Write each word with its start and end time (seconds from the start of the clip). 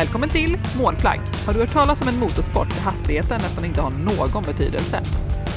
Välkommen 0.00 0.28
till 0.28 0.58
Målflagg! 0.78 1.20
Har 1.46 1.52
du 1.54 1.60
hört 1.60 1.72
talas 1.72 2.02
om 2.02 2.08
en 2.08 2.18
motorsport 2.18 2.70
där 2.74 2.82
hastigheten 2.90 3.38
nästan 3.46 3.64
inte 3.64 3.80
har 3.80 3.90
någon 3.90 4.42
betydelse? 4.42 4.98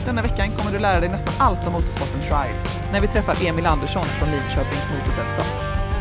Denna 0.06 0.22
veckan 0.22 0.48
kommer 0.58 0.72
du 0.72 0.80
lära 0.80 1.00
dig 1.00 1.10
nästan 1.10 1.34
allt 1.38 1.68
om 1.68 1.74
motorsporten 1.74 2.22
trial 2.22 2.56
när 2.92 3.02
vi 3.02 3.08
träffar 3.08 3.36
Emil 3.48 3.66
Andersson 3.66 4.04
från 4.18 4.30
Linköpings 4.32 4.88
Motorsällskap. 4.94 5.50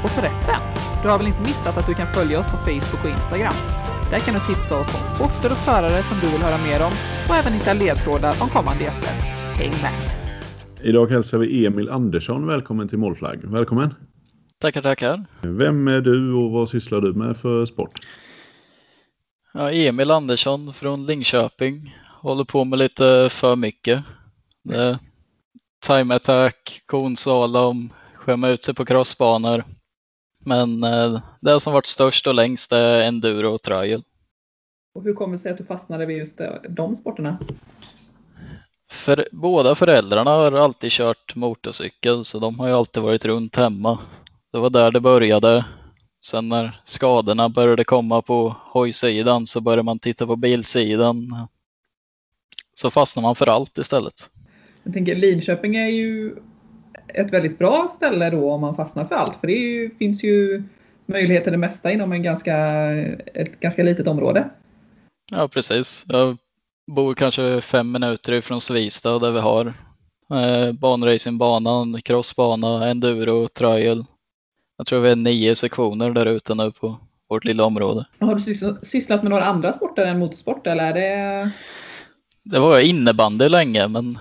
Och 0.04 0.10
förresten, 0.10 0.60
du 1.02 1.08
har 1.08 1.18
väl 1.18 1.26
inte 1.26 1.48
missat 1.50 1.76
att 1.78 1.86
du 1.86 1.94
kan 1.94 2.08
följa 2.16 2.40
oss 2.40 2.46
på 2.46 2.56
Facebook 2.56 3.02
och 3.04 3.10
Instagram? 3.18 3.58
Där 4.10 4.20
kan 4.24 4.34
du 4.34 4.40
tipsa 4.40 4.74
oss 4.80 4.90
om 4.98 5.04
sporter 5.14 5.50
och 5.54 5.62
förare 5.68 6.02
som 6.08 6.16
du 6.22 6.26
vill 6.32 6.42
höra 6.46 6.58
mer 6.68 6.80
om 6.88 6.94
och 7.28 7.36
även 7.40 7.52
hitta 7.52 7.72
ledtrådar 7.72 8.34
om 8.42 8.48
kommande 8.48 8.84
gäster. 8.84 9.14
Häng 9.60 9.74
med! 9.84 9.96
Idag 10.90 11.06
hälsar 11.14 11.38
vi 11.38 11.66
Emil 11.66 11.88
Andersson 11.90 12.46
välkommen 12.46 12.88
till 12.88 12.98
Målflagg. 12.98 13.38
Välkommen! 13.44 13.94
Tackar, 14.58 14.82
tackar. 14.82 15.24
Vem 15.42 15.88
är 15.88 16.00
du 16.00 16.32
och 16.32 16.50
vad 16.50 16.68
sysslar 16.68 17.00
du 17.00 17.12
med 17.12 17.36
för 17.36 17.66
sport? 17.66 18.00
Ja, 19.58 19.72
Emil 19.72 20.10
Andersson 20.10 20.74
från 20.74 21.06
Linköping. 21.06 21.96
Håller 22.22 22.44
på 22.44 22.64
med 22.64 22.78
lite 22.78 23.28
för 23.30 23.56
mycket. 23.56 24.02
Det 24.64 24.98
time 25.86 26.14
attack, 26.14 26.82
konslalom, 26.86 27.92
skämma 28.14 28.48
ut 28.48 28.64
sig 28.64 28.74
på 28.74 28.84
crossbanor. 28.84 29.64
Men 30.44 30.84
eh, 30.84 31.20
det 31.40 31.60
som 31.60 31.72
varit 31.72 31.86
störst 31.86 32.26
och 32.26 32.34
längst 32.34 32.72
är 32.72 33.00
enduro 33.00 33.54
och 33.54 33.62
trial. 33.62 34.02
Och 34.94 35.04
hur 35.04 35.14
kommer 35.14 35.32
det 35.32 35.38
sig 35.38 35.52
att 35.52 35.58
du 35.58 35.64
fastnade 35.64 36.06
vid 36.06 36.16
just 36.16 36.40
de 36.68 36.96
sporterna? 36.96 37.38
För 38.90 39.28
båda 39.32 39.74
föräldrarna 39.74 40.30
har 40.30 40.52
alltid 40.52 40.90
kört 40.90 41.34
motorcykel 41.34 42.24
så 42.24 42.38
de 42.38 42.58
har 42.58 42.68
ju 42.68 42.74
alltid 42.74 43.02
varit 43.02 43.24
runt 43.24 43.56
hemma. 43.56 43.98
Det 44.52 44.58
var 44.58 44.70
där 44.70 44.90
det 44.90 45.00
började. 45.00 45.64
Sen 46.24 46.48
när 46.48 46.80
skadorna 46.84 47.48
började 47.48 47.84
komma 47.84 48.22
på 48.22 48.56
hojsidan 48.58 49.46
så 49.46 49.60
började 49.60 49.82
man 49.82 49.98
titta 49.98 50.26
på 50.26 50.36
bilsidan. 50.36 51.48
Så 52.74 52.90
fastnade 52.90 53.26
man 53.26 53.34
för 53.34 53.48
allt 53.48 53.78
istället. 53.78 54.30
Jag 54.82 54.94
tänker 54.94 55.16
Linköping 55.16 55.76
är 55.76 55.88
ju 55.88 56.36
ett 57.08 57.32
väldigt 57.32 57.58
bra 57.58 57.88
ställe 57.96 58.30
då 58.30 58.52
om 58.52 58.60
man 58.60 58.76
fastnar 58.76 59.04
för 59.04 59.14
allt. 59.14 59.36
För 59.36 59.46
det 59.46 59.52
ju, 59.52 59.90
finns 59.98 60.24
ju 60.24 60.62
möjligheter 61.06 61.50
det 61.50 61.56
mesta 61.56 61.92
inom 61.92 62.12
en 62.12 62.22
ganska, 62.22 62.56
ett 63.34 63.60
ganska 63.60 63.82
litet 63.82 64.08
område. 64.08 64.50
Ja 65.30 65.48
precis. 65.48 66.04
Jag 66.08 66.36
bor 66.92 67.14
kanske 67.14 67.60
fem 67.60 67.92
minuter 67.92 68.32
ifrån 68.32 68.60
Svista 68.60 69.18
där 69.18 69.32
vi 69.32 69.40
har 69.40 69.66
eh, 70.30 70.72
banracingbanan, 70.72 72.02
crossbana, 72.02 72.88
enduro, 72.88 73.48
trial. 73.48 74.04
Jag 74.76 74.86
tror 74.86 75.00
vi 75.00 75.08
är 75.08 75.16
nio 75.16 75.56
sektioner 75.56 76.10
där 76.10 76.26
ute 76.26 76.54
nu 76.54 76.72
på 76.72 76.96
vårt 77.28 77.44
lilla 77.44 77.64
område. 77.64 78.06
Har 78.20 78.34
du 78.34 78.40
sysslat 78.86 79.22
med 79.22 79.30
några 79.30 79.44
andra 79.44 79.72
sporter 79.72 80.06
än 80.06 80.18
motorsport 80.18 80.66
eller 80.66 80.84
är 80.84 80.94
det? 80.94 81.50
Det 82.42 82.58
var 82.58 82.80
innebandy 82.80 83.48
länge 83.48 83.88
men 83.88 84.18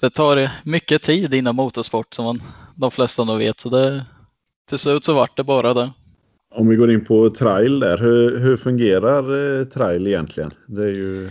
det 0.00 0.10
tar 0.10 0.50
mycket 0.64 1.02
tid 1.02 1.34
inom 1.34 1.56
motorsport 1.56 2.14
som 2.14 2.24
man, 2.24 2.42
de 2.74 2.90
flesta 2.90 3.24
nog 3.24 3.38
vet 3.38 3.60
så 3.60 3.68
det, 3.68 4.04
till 4.68 4.78
slut 4.78 5.04
så 5.04 5.14
vart 5.14 5.36
det 5.36 5.44
bara 5.44 5.74
det. 5.74 5.90
Om 6.54 6.68
vi 6.68 6.76
går 6.76 6.92
in 6.92 7.04
på 7.04 7.30
trial 7.30 7.80
där, 7.80 7.98
hur, 7.98 8.38
hur 8.38 8.56
fungerar 8.56 9.58
eh, 9.60 9.64
trial 9.64 10.06
egentligen? 10.06 10.50
Det 10.66 10.82
är 10.82 10.94
ju... 10.94 11.30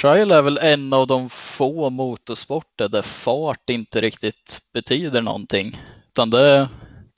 Trial 0.00 0.30
är 0.30 0.42
väl 0.42 0.58
en 0.62 0.92
av 0.92 1.06
de 1.06 1.30
få 1.30 1.90
motorsporter 1.90 2.88
där 2.88 3.02
fart 3.02 3.70
inte 3.70 4.00
riktigt 4.00 4.60
betyder 4.72 5.22
någonting. 5.22 5.80
Utan 6.12 6.30
det, 6.30 6.68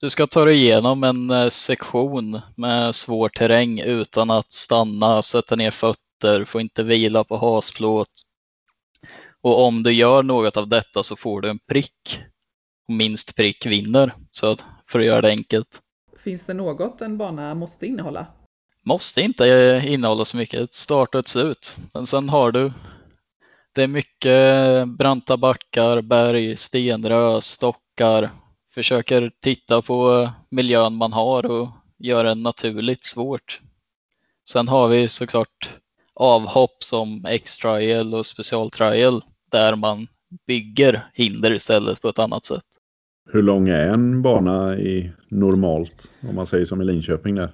du 0.00 0.10
ska 0.10 0.26
ta 0.26 0.44
dig 0.44 0.56
igenom 0.56 1.04
en 1.04 1.30
eh, 1.30 1.48
sektion 1.48 2.40
med 2.56 2.94
svår 2.94 3.28
terräng 3.28 3.80
utan 3.80 4.30
att 4.30 4.52
stanna, 4.52 5.22
sätta 5.22 5.56
ner 5.56 5.70
fötter, 5.70 6.44
få 6.44 6.60
inte 6.60 6.82
vila 6.82 7.24
på 7.24 7.36
hasplåt. 7.36 8.10
Och 9.40 9.64
om 9.64 9.82
du 9.82 9.92
gör 9.92 10.22
något 10.22 10.56
av 10.56 10.68
detta 10.68 11.02
så 11.02 11.16
får 11.16 11.40
du 11.40 11.48
en 11.48 11.58
prick. 11.58 12.20
Och 12.88 12.94
minst 12.94 13.36
prick 13.36 13.66
vinner, 13.66 14.14
så 14.30 14.56
för 14.90 14.98
att 14.98 15.04
göra 15.04 15.20
det 15.20 15.28
enkelt. 15.28 15.80
Finns 16.18 16.44
det 16.44 16.54
något 16.54 17.02
en 17.02 17.18
bana 17.18 17.54
måste 17.54 17.86
innehålla? 17.86 18.26
Måste 18.82 19.20
inte 19.20 19.82
innehålla 19.86 20.24
så 20.24 20.36
mycket, 20.36 20.60
ett 20.60 20.74
start 20.74 21.14
och 21.14 21.18
ett 21.18 21.28
slut. 21.28 21.76
Men 21.92 22.06
sen 22.06 22.28
har 22.28 22.52
du 22.52 22.72
det 23.72 23.82
är 23.82 23.88
mycket 23.88 24.88
branta 24.88 25.36
backar, 25.36 26.00
berg, 26.00 26.56
stenrö, 26.56 27.40
stockar, 27.40 28.30
försöker 28.78 29.30
titta 29.40 29.82
på 29.82 30.30
miljön 30.50 30.94
man 30.94 31.12
har 31.12 31.46
och 31.46 31.68
göra 31.98 32.28
det 32.28 32.34
naturligt 32.34 33.04
svårt. 33.04 33.60
Sen 34.48 34.68
har 34.68 34.88
vi 34.88 35.08
såklart 35.08 35.70
avhopp 36.14 36.84
som 36.84 37.24
X-trial 37.24 38.14
och 38.14 38.26
specialtrial 38.26 39.22
där 39.52 39.76
man 39.76 40.06
bygger 40.46 41.10
hinder 41.14 41.52
istället 41.52 42.02
på 42.02 42.08
ett 42.08 42.18
annat 42.18 42.44
sätt. 42.44 42.64
Hur 43.32 43.42
lång 43.42 43.68
är 43.68 43.88
en 43.88 44.22
bana 44.22 44.78
i 44.78 45.12
normalt 45.28 46.08
om 46.28 46.34
man 46.34 46.46
säger 46.46 46.64
som 46.64 46.82
i 46.82 46.84
Linköping 46.84 47.34
där? 47.34 47.50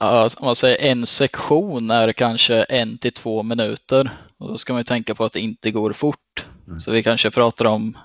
Ja, 0.00 0.30
om 0.36 0.44
man 0.44 0.56
säger 0.56 0.90
en 0.90 1.06
sektion 1.06 1.90
är 1.90 2.12
kanske 2.12 2.62
en 2.62 2.98
till 2.98 3.12
två 3.12 3.42
minuter 3.42 4.10
och 4.38 4.48
då 4.48 4.58
ska 4.58 4.72
man 4.72 4.80
ju 4.80 4.84
tänka 4.84 5.14
på 5.14 5.24
att 5.24 5.32
det 5.32 5.40
inte 5.40 5.70
går 5.70 5.92
fort. 5.92 6.46
Mm. 6.66 6.80
Så 6.80 6.90
vi 6.90 7.02
kanske 7.02 7.30
pratar 7.30 7.64
om 7.64 7.98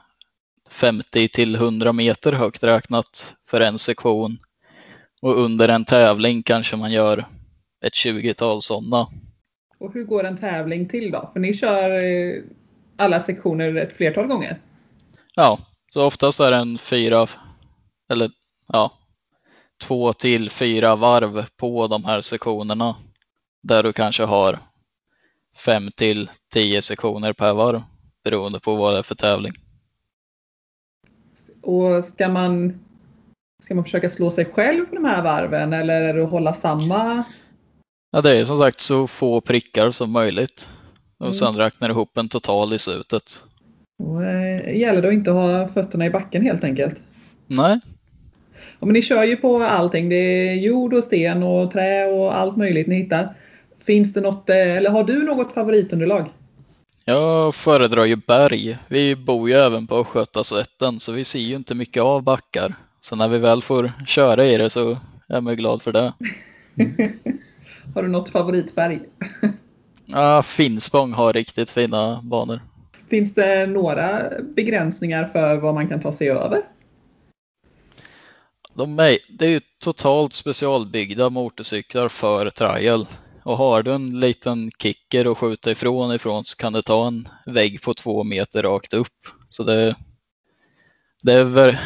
50 0.73 1.27
till 1.27 1.55
100 1.55 1.93
meter 1.93 2.33
högt 2.33 2.63
räknat 2.63 3.33
för 3.47 3.61
en 3.61 3.79
sektion. 3.79 4.37
Och 5.21 5.37
under 5.37 5.69
en 5.69 5.85
tävling 5.85 6.43
kanske 6.43 6.75
man 6.75 6.91
gör 6.91 7.25
ett 7.85 7.93
20-tal 7.93 8.61
sådana. 8.61 9.07
Och 9.79 9.93
hur 9.93 10.03
går 10.03 10.23
en 10.23 10.37
tävling 10.37 10.87
till 10.87 11.11
då? 11.11 11.29
För 11.33 11.39
ni 11.39 11.53
kör 11.53 12.03
eh, 12.03 12.43
alla 12.97 13.19
sektioner 13.19 13.75
ett 13.75 13.93
flertal 13.93 14.27
gånger? 14.27 14.61
Ja, 15.35 15.59
så 15.93 16.05
oftast 16.05 16.39
är 16.39 16.51
det 16.51 16.57
en 16.57 16.77
fyra 16.77 17.27
eller 18.11 18.31
ja, 18.67 18.91
två 19.81 20.13
till 20.13 20.49
fyra 20.49 20.95
varv 20.95 21.45
på 21.57 21.87
de 21.87 22.05
här 22.05 22.21
sektionerna. 22.21 22.95
Där 23.63 23.83
du 23.83 23.93
kanske 23.93 24.23
har 24.23 24.59
fem 25.57 25.89
till 25.95 26.29
tio 26.53 26.81
sektioner 26.81 27.33
per 27.33 27.53
varv 27.53 27.81
beroende 28.23 28.59
på 28.59 28.75
vad 28.75 28.93
det 28.93 28.99
är 28.99 29.03
för 29.03 29.15
tävling. 29.15 29.53
Och 31.63 32.03
ska 32.03 32.29
man, 32.29 32.79
ska 33.63 33.75
man 33.75 33.83
försöka 33.83 34.09
slå 34.09 34.29
sig 34.29 34.45
själv 34.45 34.85
på 34.85 34.95
de 34.95 35.05
här 35.05 35.23
varven 35.23 35.73
eller 35.73 36.01
är 36.01 36.13
det 36.13 36.23
att 36.23 36.29
hålla 36.29 36.53
samma? 36.53 37.23
Ja, 38.11 38.21
det 38.21 38.37
är 38.37 38.45
som 38.45 38.57
sagt 38.57 38.79
så 38.79 39.07
få 39.07 39.41
prickar 39.41 39.91
som 39.91 40.11
möjligt. 40.11 40.69
Och 41.19 41.25
mm. 41.25 41.33
sen 41.33 41.55
räknar 41.55 41.87
du 41.87 41.93
ihop 41.93 42.17
en 42.17 42.29
total 42.29 42.73
i 42.73 42.79
slutet. 42.79 43.43
Och 44.03 44.23
äh, 44.23 44.77
gäller 44.77 45.01
det 45.01 45.07
att 45.07 45.13
inte 45.13 45.31
ha 45.31 45.67
fötterna 45.67 46.05
i 46.05 46.09
backen 46.09 46.41
helt 46.41 46.63
enkelt? 46.63 46.95
Nej. 47.47 47.79
Ja, 48.79 48.85
men 48.85 48.93
ni 48.93 49.01
kör 49.01 49.23
ju 49.23 49.35
på 49.35 49.63
allting. 49.63 50.09
Det 50.09 50.15
är 50.15 50.53
jord 50.53 50.93
och 50.93 51.03
sten 51.03 51.43
och 51.43 51.71
trä 51.71 52.05
och 52.05 52.37
allt 52.37 52.57
möjligt 52.57 52.87
ni 52.87 52.95
hittar. 52.95 53.35
Finns 53.85 54.13
det 54.13 54.21
något, 54.21 54.49
eh, 54.49 54.77
eller 54.77 54.89
har 54.89 55.03
du 55.03 55.23
något 55.23 55.53
favoritunderlag? 55.53 56.29
Jag 57.05 57.55
föredrar 57.55 58.05
ju 58.05 58.15
berg. 58.15 58.77
Vi 58.87 59.15
bor 59.15 59.49
ju 59.49 59.55
även 59.55 59.87
på 59.87 59.95
Östgötaslätten 59.95 60.99
så 60.99 61.11
vi 61.11 61.25
ser 61.25 61.39
ju 61.39 61.55
inte 61.55 61.75
mycket 61.75 62.03
av 62.03 62.23
backar. 62.23 62.75
Så 62.99 63.15
när 63.15 63.27
vi 63.27 63.37
väl 63.37 63.61
får 63.61 63.91
köra 64.07 64.45
i 64.45 64.57
det 64.57 64.69
så 64.69 64.91
är 64.91 64.97
jag 65.27 65.43
mig 65.43 65.55
glad 65.55 65.81
för 65.81 65.91
det. 65.91 66.13
har 67.95 68.03
du 68.03 68.09
något 68.09 68.29
favoritberg? 68.29 68.99
ja, 70.05 70.43
Finspång 70.43 71.13
har 71.13 71.33
riktigt 71.33 71.69
fina 71.69 72.21
banor. 72.23 72.59
Finns 73.09 73.33
det 73.33 73.67
några 73.67 74.31
begränsningar 74.55 75.25
för 75.25 75.57
vad 75.57 75.73
man 75.73 75.87
kan 75.87 75.99
ta 76.01 76.11
sig 76.11 76.29
över? 76.29 76.61
De 78.73 78.99
är, 78.99 79.17
det 79.29 79.45
är 79.45 79.49
ju 79.49 79.61
totalt 79.83 80.33
specialbyggda 80.33 81.29
motorcyklar 81.29 82.09
för 82.09 82.49
trial. 82.49 83.07
Och 83.43 83.57
har 83.57 83.83
du 83.83 83.93
en 83.93 84.19
liten 84.19 84.71
kicker 84.79 85.31
att 85.31 85.37
skjuta 85.37 85.71
ifrån 85.71 86.15
ifrån 86.15 86.45
så 86.45 86.57
kan 86.57 86.73
du 86.73 86.81
ta 86.81 87.07
en 87.07 87.27
vägg 87.45 87.81
på 87.81 87.93
två 87.93 88.23
meter 88.23 88.63
rakt 88.63 88.93
upp. 88.93 89.27
Så 89.49 89.63
det, 89.63 89.95
det 91.23 91.33
är 91.33 91.43
väl, 91.43 91.77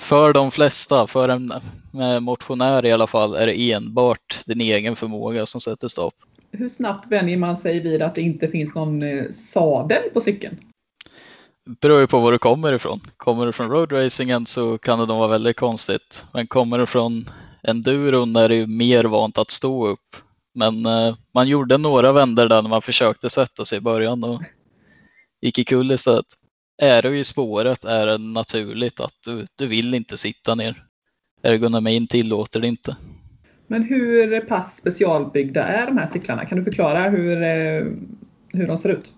för 0.00 0.32
de 0.32 0.50
flesta, 0.50 1.06
för 1.06 1.28
en 1.28 1.52
motionär 2.20 2.84
i 2.84 2.92
alla 2.92 3.06
fall, 3.06 3.34
är 3.34 3.46
det 3.46 3.72
enbart 3.72 4.42
din 4.46 4.60
egen 4.60 4.96
förmåga 4.96 5.46
som 5.46 5.60
sätter 5.60 5.88
stopp. 5.88 6.14
Hur 6.50 6.68
snabbt 6.68 7.12
vänjer 7.12 7.36
man 7.36 7.56
sig 7.56 7.80
vid 7.80 8.02
att 8.02 8.14
det 8.14 8.22
inte 8.22 8.48
finns 8.48 8.74
någon 8.74 9.02
eh, 9.02 9.30
sadel 9.30 10.02
på 10.14 10.20
cykeln? 10.20 10.56
Det 11.66 11.80
beror 11.80 12.00
ju 12.00 12.06
på 12.06 12.18
var 12.18 12.32
du 12.32 12.38
kommer 12.38 12.72
ifrån. 12.72 13.00
Kommer 13.16 13.46
du 13.46 13.52
från 13.52 13.70
roadracingen 13.70 14.46
så 14.46 14.78
kan 14.78 14.98
det 14.98 15.06
nog 15.06 15.18
vara 15.18 15.28
väldigt 15.28 15.56
konstigt. 15.56 16.24
Men 16.32 16.46
kommer 16.46 16.78
du 16.78 16.86
från 16.86 17.30
enduron 17.62 18.36
är 18.36 18.48
det 18.48 18.54
ju 18.54 18.66
mer 18.66 19.04
vant 19.04 19.38
att 19.38 19.50
stå 19.50 19.86
upp 19.86 20.16
men 20.58 20.86
eh, 20.86 21.16
man 21.34 21.48
gjorde 21.48 21.78
några 21.78 22.12
vändor 22.12 22.48
där 22.48 22.62
när 22.62 22.70
man 22.70 22.82
försökte 22.82 23.30
sätta 23.30 23.64
sig 23.64 23.78
i 23.78 23.80
början 23.80 24.24
och 24.24 24.42
gick 25.40 25.58
i 25.58 25.64
kull 25.64 25.92
istället. 25.92 26.26
Är 26.82 27.02
du 27.02 27.18
i 27.18 27.24
spåret 27.24 27.84
är 27.84 28.06
det 28.06 28.18
naturligt 28.18 29.00
att 29.00 29.14
du, 29.24 29.46
du 29.56 29.66
vill 29.66 29.94
inte 29.94 30.18
sitta 30.18 30.54
ner. 30.54 30.84
Ergonomin 31.42 32.06
tillåter 32.06 32.60
det 32.60 32.68
inte. 32.68 32.96
Men 33.66 33.82
hur 33.82 34.40
pass 34.40 34.76
specialbyggda 34.76 35.64
är 35.64 35.86
de 35.86 35.98
här 35.98 36.06
cyklarna? 36.06 36.44
Kan 36.44 36.58
du 36.58 36.64
förklara 36.64 37.08
hur, 37.08 37.42
eh, 37.42 37.84
hur 38.52 38.66
de 38.66 38.78
ser 38.78 38.88
ut? 38.88 39.12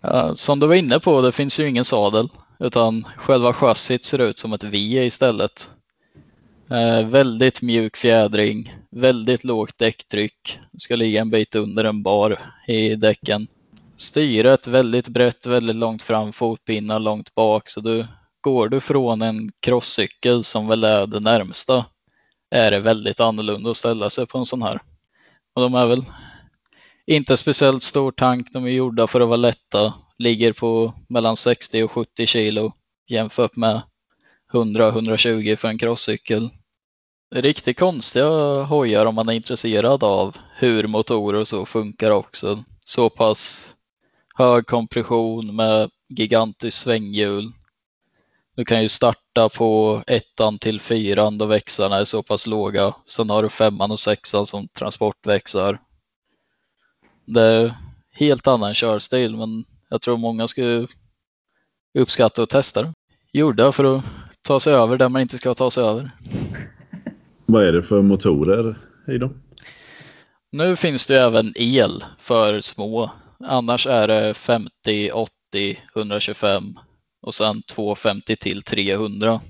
Ja, 0.00 0.34
som 0.34 0.60
du 0.60 0.66
var 0.66 0.74
inne 0.74 1.00
på, 1.00 1.20
det 1.20 1.32
finns 1.32 1.60
ju 1.60 1.68
ingen 1.68 1.84
sadel 1.84 2.28
utan 2.60 3.04
själva 3.16 3.52
chassit 3.52 4.04
ser 4.04 4.18
ut 4.18 4.38
som 4.38 4.52
ett 4.52 4.64
V 4.64 5.06
istället. 5.06 5.70
Eh, 6.70 7.08
väldigt 7.08 7.62
mjuk 7.62 7.96
fjädring, 7.96 8.74
väldigt 8.92 9.44
lågt 9.44 9.78
däcktryck. 9.78 10.58
Ska 10.78 10.96
ligga 10.96 11.20
en 11.20 11.30
bit 11.30 11.54
under 11.54 11.84
en 11.84 12.02
bar 12.02 12.54
i 12.66 12.94
däcken. 12.94 13.46
Styret 13.96 14.66
väldigt 14.66 15.08
brett, 15.08 15.46
väldigt 15.46 15.76
långt 15.76 16.02
fram, 16.02 16.32
fotpinnar 16.32 16.98
långt 16.98 17.34
bak. 17.34 17.70
Så 17.70 17.80
du, 17.80 18.06
går 18.40 18.68
du 18.68 18.80
från 18.80 19.22
en 19.22 19.52
crosscykel 19.60 20.44
som 20.44 20.68
väl 20.68 20.84
är 20.84 21.06
det 21.06 21.20
närmsta 21.20 21.84
är 22.52 22.70
det 22.70 22.80
väldigt 22.80 23.20
annorlunda 23.20 23.70
att 23.70 23.76
ställa 23.76 24.10
sig 24.10 24.26
på 24.26 24.38
en 24.38 24.46
sån 24.46 24.62
här. 24.62 24.80
Och 25.54 25.62
de 25.62 25.74
är 25.74 25.86
väl 25.86 26.04
inte 27.06 27.36
speciellt 27.36 27.82
stor 27.82 28.12
tank, 28.12 28.52
de 28.52 28.64
är 28.64 28.70
gjorda 28.70 29.06
för 29.06 29.20
att 29.20 29.28
vara 29.28 29.36
lätta. 29.36 29.94
Ligger 30.18 30.52
på 30.52 30.94
mellan 31.08 31.36
60 31.36 31.82
och 31.82 31.90
70 31.90 32.26
kilo 32.26 32.72
jämfört 33.08 33.56
med 33.56 33.82
100-120 34.52 35.56
för 35.56 35.68
en 35.68 35.78
crosscykel. 35.78 36.50
Riktigt 37.34 37.78
konstiga 37.78 38.62
hojar 38.62 39.06
om 39.06 39.14
man 39.14 39.28
är 39.28 39.32
intresserad 39.32 40.04
av 40.04 40.36
hur 40.56 40.86
motorer 40.86 41.40
och 41.40 41.48
så 41.48 41.66
funkar 41.66 42.10
också. 42.10 42.64
Så 42.84 43.10
pass 43.10 43.68
hög 44.34 44.66
kompression 44.66 45.56
med 45.56 45.90
gigantiskt 46.08 46.80
svänghjul. 46.80 47.52
Du 48.56 48.64
kan 48.64 48.82
ju 48.82 48.88
starta 48.88 49.48
på 49.48 50.02
ettan 50.06 50.58
till 50.58 50.80
fyran 50.80 51.38
då 51.38 51.46
växlarna 51.46 51.96
är 51.96 52.04
så 52.04 52.22
pass 52.22 52.46
låga. 52.46 52.94
Sen 53.06 53.30
har 53.30 53.42
du 53.42 53.48
femman 53.48 53.90
och 53.90 54.00
sexan 54.00 54.46
som 54.46 54.68
transportväxlar. 54.68 55.78
Det 57.24 57.42
är 57.42 57.76
helt 58.10 58.46
annan 58.46 58.74
körstil 58.74 59.36
men 59.36 59.64
jag 59.88 60.00
tror 60.00 60.16
många 60.16 60.48
skulle 60.48 60.86
uppskatta 61.98 62.42
att 62.42 62.50
testa 62.50 62.82
det. 62.82 62.92
Gjorda 63.32 63.72
för 63.72 63.96
att 63.96 64.04
ta 64.42 64.60
sig 64.60 64.74
över 64.74 64.96
där 64.96 65.08
man 65.08 65.22
inte 65.22 65.38
ska 65.38 65.54
ta 65.54 65.70
sig 65.70 65.84
över. 65.84 66.10
Vad 67.52 67.64
är 67.64 67.72
det 67.72 67.82
för 67.82 68.02
motorer 68.02 68.74
i 69.08 69.18
dem? 69.18 69.42
Nu 70.52 70.76
finns 70.76 71.06
det 71.06 71.20
även 71.20 71.52
el 71.56 72.04
för 72.18 72.60
små. 72.60 73.10
Annars 73.44 73.86
är 73.86 74.08
det 74.08 74.34
50, 74.34 75.10
80, 75.12 75.30
125 75.96 76.62
och 77.22 77.34
sen 77.34 77.62
250 77.62 78.36
till 78.36 78.62
300. 78.62 79.40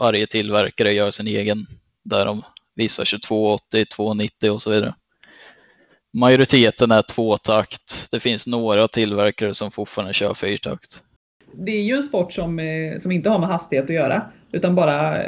Varje 0.00 0.26
tillverkare 0.26 0.92
gör 0.92 1.10
sin 1.10 1.26
egen 1.26 1.66
där 2.04 2.26
de 2.26 2.42
visar 2.74 3.04
2280, 3.04 3.84
290 3.96 4.50
och 4.50 4.62
så 4.62 4.70
vidare. 4.70 4.94
Majoriteten 6.16 6.90
är 6.90 7.02
tvåtakt. 7.02 8.10
Det 8.10 8.20
finns 8.20 8.46
några 8.46 8.88
tillverkare 8.88 9.54
som 9.54 9.70
fortfarande 9.70 10.14
kör 10.14 10.34
fyrtakt. 10.34 11.02
Det 11.52 11.72
är 11.72 11.82
ju 11.82 11.94
en 11.94 12.02
sport 12.02 12.32
som, 12.32 12.58
eh, 12.58 12.98
som 12.98 13.12
inte 13.12 13.30
har 13.30 13.38
med 13.38 13.48
hastighet 13.48 13.84
att 13.84 13.90
göra 13.90 14.22
utan 14.52 14.74
bara, 14.74 15.24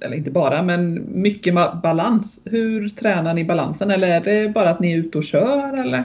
eller 0.00 0.16
inte 0.16 0.30
bara, 0.30 0.62
men 0.62 1.04
mycket 1.22 1.54
balans. 1.82 2.42
Hur 2.44 2.88
tränar 2.88 3.34
ni 3.34 3.44
balansen 3.44 3.90
eller 3.90 4.08
är 4.08 4.20
det 4.20 4.48
bara 4.48 4.70
att 4.70 4.80
ni 4.80 4.92
är 4.92 4.96
ute 4.96 5.18
och 5.18 5.24
kör 5.24 5.76
eller? 5.76 6.04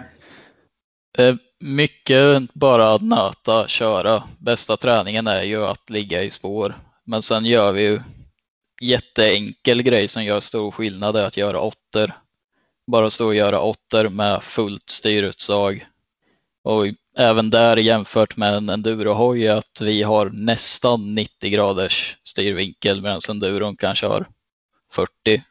Mycket 1.60 2.54
bara 2.54 2.94
att 2.94 3.02
nöta, 3.02 3.68
köra. 3.68 4.24
Bästa 4.40 4.78
träningen 4.78 5.28
är 5.28 5.44
ju 5.44 5.66
att 5.66 5.90
ligga 5.90 6.24
i 6.24 6.32
spår. 6.32 6.76
Men 7.04 7.22
sen 7.22 7.46
gör 7.46 7.72
vi 7.72 7.82
ju 7.82 8.00
jätteenkel 8.82 9.82
grej 9.82 10.08
som 10.08 10.24
gör 10.24 10.40
stor 10.40 10.72
skillnad 10.72 11.16
är 11.16 11.24
att 11.24 11.38
göra 11.38 11.60
åttor. 11.60 12.12
Bara 12.92 13.10
stå 13.10 13.26
och 13.26 13.36
göra 13.36 13.62
åttor 13.62 14.10
med 14.10 14.44
fullt 14.44 14.90
styrutsag. 14.90 15.88
Och 16.66 16.86
även 17.18 17.50
där 17.50 17.78
jämfört 17.78 18.38
med 18.38 18.54
en 18.54 18.70
endurohoj 18.70 19.48
att 19.48 19.82
vi 19.82 20.04
har 20.04 20.30
nästan 20.30 21.16
90 21.16 21.50
graders 21.50 22.18
styrvinkel 22.24 23.02
medan 23.02 23.20
enduron 23.30 23.78
kanske 23.78 24.08
har 24.08 24.28
40 24.92 25.44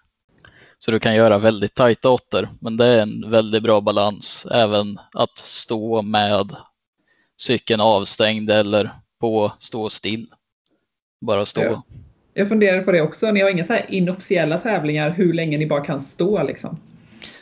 så 0.79 0.91
du 0.91 0.99
kan 0.99 1.15
göra 1.15 1.39
väldigt 1.39 1.75
tajta 1.75 2.11
åttor, 2.11 2.49
men 2.61 2.77
det 2.77 2.87
är 2.87 2.99
en 2.99 3.31
väldigt 3.31 3.63
bra 3.63 3.81
balans. 3.81 4.47
Även 4.51 4.99
att 5.13 5.39
stå 5.39 6.03
med 6.03 6.57
cykeln 7.37 7.81
avstängd 7.81 8.51
eller 8.51 8.91
på 9.21 9.53
stå 9.59 9.91
still. 9.91 10.27
Bara 11.21 11.47
stå. 11.47 11.63
Ja. 11.63 11.83
Jag 12.35 12.49
funderar 12.49 12.83
på 12.83 12.93
det 12.93 13.01
också. 13.01 13.31
Ni 13.31 13.41
har 13.41 13.51
inga 13.51 13.65
så 13.65 13.77
inofficiella 13.89 14.61
tävlingar 14.61 15.11
hur 15.11 15.33
länge 15.33 15.59
ni 15.59 15.67
bara 15.67 15.85
kan 15.85 16.01
stå 16.01 16.43
liksom? 16.43 16.79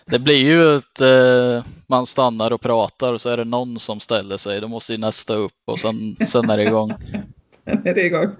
Det 0.06 0.18
blir 0.18 0.44
ju 0.44 0.76
att 0.76 1.00
eh, 1.00 1.64
man 1.86 2.06
stannar 2.06 2.50
och 2.50 2.60
pratar 2.60 3.12
och 3.12 3.20
så 3.20 3.28
är 3.28 3.36
det 3.36 3.44
någon 3.44 3.78
som 3.78 4.00
ställer 4.00 4.36
sig. 4.36 4.60
Då 4.60 4.68
måste 4.68 4.92
ju 4.92 4.98
nästa 4.98 5.34
upp 5.34 5.52
och 5.66 5.80
sen, 5.80 6.16
sen 6.26 6.50
är 6.50 6.56
det 6.56 6.62
igång. 6.62 6.94
sen 7.64 7.86
är 7.86 7.94
det 7.94 8.06
igång. 8.06 8.30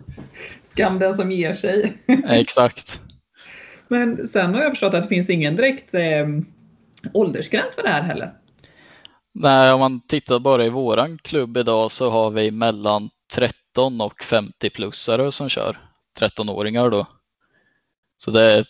Skam 0.65 0.99
den 0.99 1.17
som 1.17 1.33
ger 1.33 1.55
sig. 1.55 1.93
Exakt. 2.29 3.01
Men 3.89 4.29
sen 4.29 4.55
har 4.55 4.63
jag 4.63 4.73
förstått 4.73 4.95
att 4.95 5.03
det 5.03 5.09
finns 5.09 5.31
ingen 5.31 5.57
direkt 5.57 5.95
eh, 5.95 6.27
åldersgräns 7.13 7.75
för 7.75 7.83
det 7.83 7.89
här 7.89 8.03
heller. 8.03 8.33
Nej, 9.35 9.73
om 9.73 9.81
man 9.81 10.07
tittar 10.07 10.39
bara 10.39 10.65
i 10.65 10.69
våran 10.69 11.19
klubb 11.19 11.57
idag 11.57 11.93
så 11.93 12.11
har 12.11 12.31
vi 12.31 12.51
mellan 12.51 13.11
13 13.35 14.01
och 14.01 14.23
50-plussare 14.23 15.31
som 15.31 15.49
kör. 15.49 15.81
13-åringar 16.21 16.91
då. 16.91 17.07
Så 18.25 18.31
det, 18.31 18.65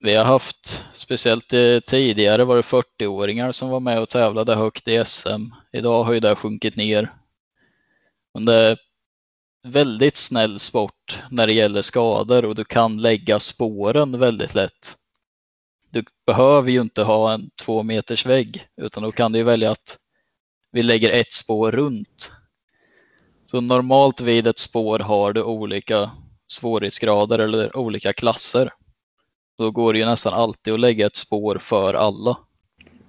vi 0.00 0.14
har 0.14 0.24
haft, 0.24 0.84
speciellt 0.92 1.48
tidigare 1.86 2.44
var 2.44 2.56
det 2.56 2.62
40-åringar 2.62 3.52
som 3.52 3.68
var 3.68 3.80
med 3.80 4.00
och 4.00 4.08
tävlade 4.08 4.54
högt 4.54 4.88
i 4.88 5.04
SM. 5.06 5.52
Idag 5.72 6.04
har 6.04 6.12
ju 6.12 6.20
det 6.20 6.34
sjunkit 6.34 6.76
ner. 6.76 7.12
Men 8.34 8.44
det, 8.44 8.54
är 8.54 8.78
väldigt 9.66 10.16
snäll 10.16 10.58
sport 10.58 11.20
när 11.30 11.46
det 11.46 11.52
gäller 11.52 11.82
skador 11.82 12.44
och 12.44 12.54
du 12.54 12.64
kan 12.64 12.96
lägga 12.96 13.40
spåren 13.40 14.18
väldigt 14.18 14.54
lätt. 14.54 14.96
Du 15.90 16.04
behöver 16.26 16.70
ju 16.70 16.80
inte 16.80 17.02
ha 17.02 17.32
en 17.32 17.50
två 17.62 17.82
meters 17.82 18.26
vägg 18.26 18.66
utan 18.76 19.02
då 19.02 19.12
kan 19.12 19.32
du 19.32 19.42
välja 19.42 19.70
att 19.70 19.98
vi 20.72 20.82
lägger 20.82 21.10
ett 21.10 21.32
spår 21.32 21.72
runt. 21.72 22.32
Så 23.50 23.60
normalt 23.60 24.20
vid 24.20 24.46
ett 24.46 24.58
spår 24.58 24.98
har 24.98 25.32
du 25.32 25.42
olika 25.42 26.10
svårighetsgrader 26.46 27.38
eller 27.38 27.76
olika 27.76 28.12
klasser. 28.12 28.70
Då 29.58 29.70
går 29.70 29.92
det 29.92 29.98
ju 29.98 30.06
nästan 30.06 30.34
alltid 30.34 30.74
att 30.74 30.80
lägga 30.80 31.06
ett 31.06 31.16
spår 31.16 31.58
för 31.62 31.94
alla. 31.94 32.36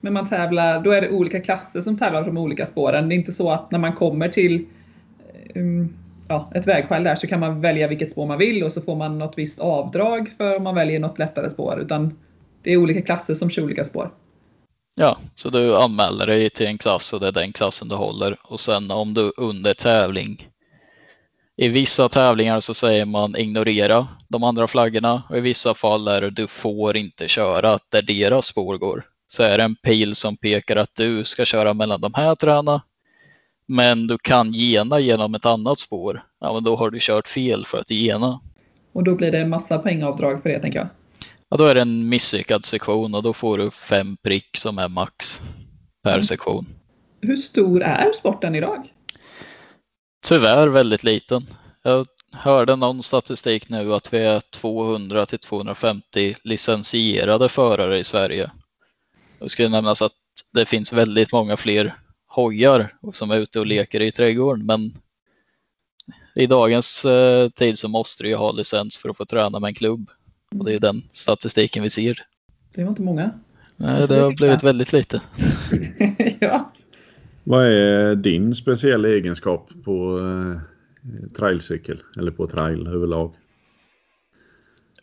Men 0.01 0.13
man 0.13 0.30
tävlar, 0.30 0.82
då 0.82 0.92
är 0.92 1.01
det 1.01 1.10
olika 1.10 1.39
klasser 1.39 1.82
som 1.82 1.98
tävlar 1.98 2.25
de 2.25 2.38
olika 2.38 2.66
spåren. 2.66 3.10
Det 3.10 3.16
är 3.16 3.18
inte 3.18 3.34
så 3.34 3.51
att 3.51 3.72
när 3.72 3.80
man 3.80 3.96
kommer 3.96 4.30
till 4.30 4.66
um 5.56 5.94
ja, 6.27 6.51
ett 6.56 6.68
vägskäl 6.68 7.04
där 7.04 7.16
så 7.16 7.27
kan 7.27 7.39
man 7.39 7.62
välja 7.62 7.88
vilket 7.88 8.12
spår 8.12 8.25
man 8.25 8.38
vill 8.38 8.63
och 8.63 8.74
så 8.74 8.82
får 8.82 8.96
man 8.96 9.20
något 9.20 9.38
visst 9.38 9.60
avdrag 9.60 10.32
för 10.38 10.56
om 10.56 10.63
man 10.63 10.75
väljer 10.75 11.00
något 11.00 11.20
lättare 11.20 11.50
spår. 11.50 11.80
Utan 11.82 12.20
det 12.63 12.74
är 12.74 12.77
olika 12.77 13.01
klasser 13.01 13.34
som 13.34 13.50
kör 13.50 13.63
olika 13.63 13.84
spår. 13.84 14.12
Ja, 14.96 15.18
så 15.36 15.50
du 15.50 15.75
anmäler 15.75 16.27
dig 16.27 16.50
till 16.50 16.66
en 16.66 16.77
klass 16.77 17.13
och 17.13 17.20
det 17.20 17.27
är 17.27 17.32
den 17.32 17.54
klassen 17.54 17.88
du 17.88 17.96
håller 17.96 18.38
och 18.44 18.60
sen 18.60 18.92
om 18.92 19.13
du 19.13 19.32
under 19.38 19.74
tävling 19.74 20.48
i 21.57 21.69
vissa 21.69 22.09
tävlingar 22.09 22.59
så 22.59 22.73
säger 22.73 23.05
man 23.05 23.35
ignorera 23.35 24.07
de 24.27 24.43
andra 24.43 24.67
flaggorna 24.67 25.23
och 25.29 25.37
i 25.37 25.41
vissa 25.41 25.73
fall 25.73 26.07
är 26.07 26.21
det 26.21 26.29
du 26.29 26.47
får 26.47 26.97
inte 26.97 27.27
köra 27.27 27.79
där 27.91 28.01
deras 28.01 28.45
spår 28.45 28.77
går. 28.77 29.05
Så 29.27 29.43
är 29.43 29.57
det 29.57 29.63
en 29.63 29.75
pil 29.75 30.15
som 30.15 30.37
pekar 30.37 30.75
att 30.75 30.95
du 30.95 31.23
ska 31.23 31.45
köra 31.45 31.73
mellan 31.73 32.01
de 32.01 32.13
här 32.13 32.35
träna 32.35 32.81
men 33.67 34.07
du 34.07 34.17
kan 34.17 34.53
gena 34.53 34.99
genom 34.99 35.35
ett 35.35 35.45
annat 35.45 35.79
spår, 35.79 36.23
ja 36.39 36.53
men 36.53 36.63
då 36.63 36.75
har 36.75 36.89
du 36.89 36.97
kört 37.01 37.27
fel 37.27 37.65
för 37.65 37.77
att 37.77 37.89
gena. 37.91 38.39
Och 38.93 39.03
då 39.03 39.15
blir 39.15 39.31
det 39.31 39.39
en 39.39 39.49
massa 39.49 39.77
poängavdrag 39.77 40.43
för 40.43 40.49
det 40.49 40.59
tänker 40.59 40.79
jag? 40.79 40.87
Ja, 41.49 41.57
då 41.57 41.65
är 41.65 41.75
det 41.75 41.81
en 41.81 42.09
misslyckad 42.09 42.65
sektion 42.65 43.15
och 43.15 43.23
då 43.23 43.33
får 43.33 43.57
du 43.57 43.71
fem 43.71 44.17
prick 44.23 44.57
som 44.57 44.77
är 44.77 44.87
max 44.87 45.39
per 46.03 46.11
mm. 46.11 46.23
sektion. 46.23 46.65
Hur 47.21 47.37
stor 47.37 47.81
är 47.81 48.11
sporten 48.11 48.55
idag? 48.55 48.93
Tyvärr 50.27 50.67
väldigt 50.67 51.03
liten. 51.03 51.48
Jag 51.84 52.07
hörde 52.31 52.75
någon 52.75 53.03
statistik 53.03 53.69
nu 53.69 53.93
att 53.93 54.13
vi 54.13 54.17
är 54.17 54.39
200 54.39 55.25
till 55.25 55.39
250 55.39 56.36
licensierade 56.43 57.50
förare 57.50 57.98
i 58.00 58.03
Sverige. 58.03 58.51
Det 59.39 59.50
ska 59.50 59.69
nämnas 59.69 60.01
att 60.01 60.12
det 60.53 60.65
finns 60.65 60.93
väldigt 60.93 61.31
många 61.31 61.57
fler 61.57 61.96
hojar 62.27 62.93
som 63.12 63.31
är 63.31 63.38
ute 63.38 63.60
och 63.60 63.65
leker 63.65 64.01
i 64.01 64.12
trädgården. 64.12 64.65
Men 64.65 64.93
i 66.36 66.48
dagens 66.48 67.05
eh, 67.05 67.50
tid 67.50 67.79
så 67.79 67.88
måste 67.88 68.24
du 68.24 68.29
ju 68.29 68.36
ha 68.36 68.51
licens 68.51 68.98
för 68.98 69.10
att 69.10 69.17
få 69.17 69.25
träna 69.25 69.60
med 69.60 69.67
en 69.67 69.75
klubb. 69.75 70.10
Och 70.60 70.65
det 70.65 70.74
är 70.74 70.79
den 70.79 71.03
statistiken 71.12 71.84
vi 71.84 71.89
ser. 71.89 72.25
Det 72.74 72.84
var 72.84 72.89
inte 72.89 73.01
många. 73.01 73.31
Nej, 73.75 74.07
det 74.07 74.15
har 74.15 74.31
blivit 74.31 74.63
väldigt 74.63 74.93
lite. 74.93 75.22
ja. 76.39 76.72
Vad 77.50 77.66
är 77.66 78.16
din 78.16 78.56
speciella 78.56 79.10
egenskap 79.10 79.70
på 79.86 80.20
eh, 80.20 80.62
trailcykel 81.38 82.04
eller 82.18 82.32
på 82.32 82.48
trail 82.48 82.88
överlag? 82.88 83.34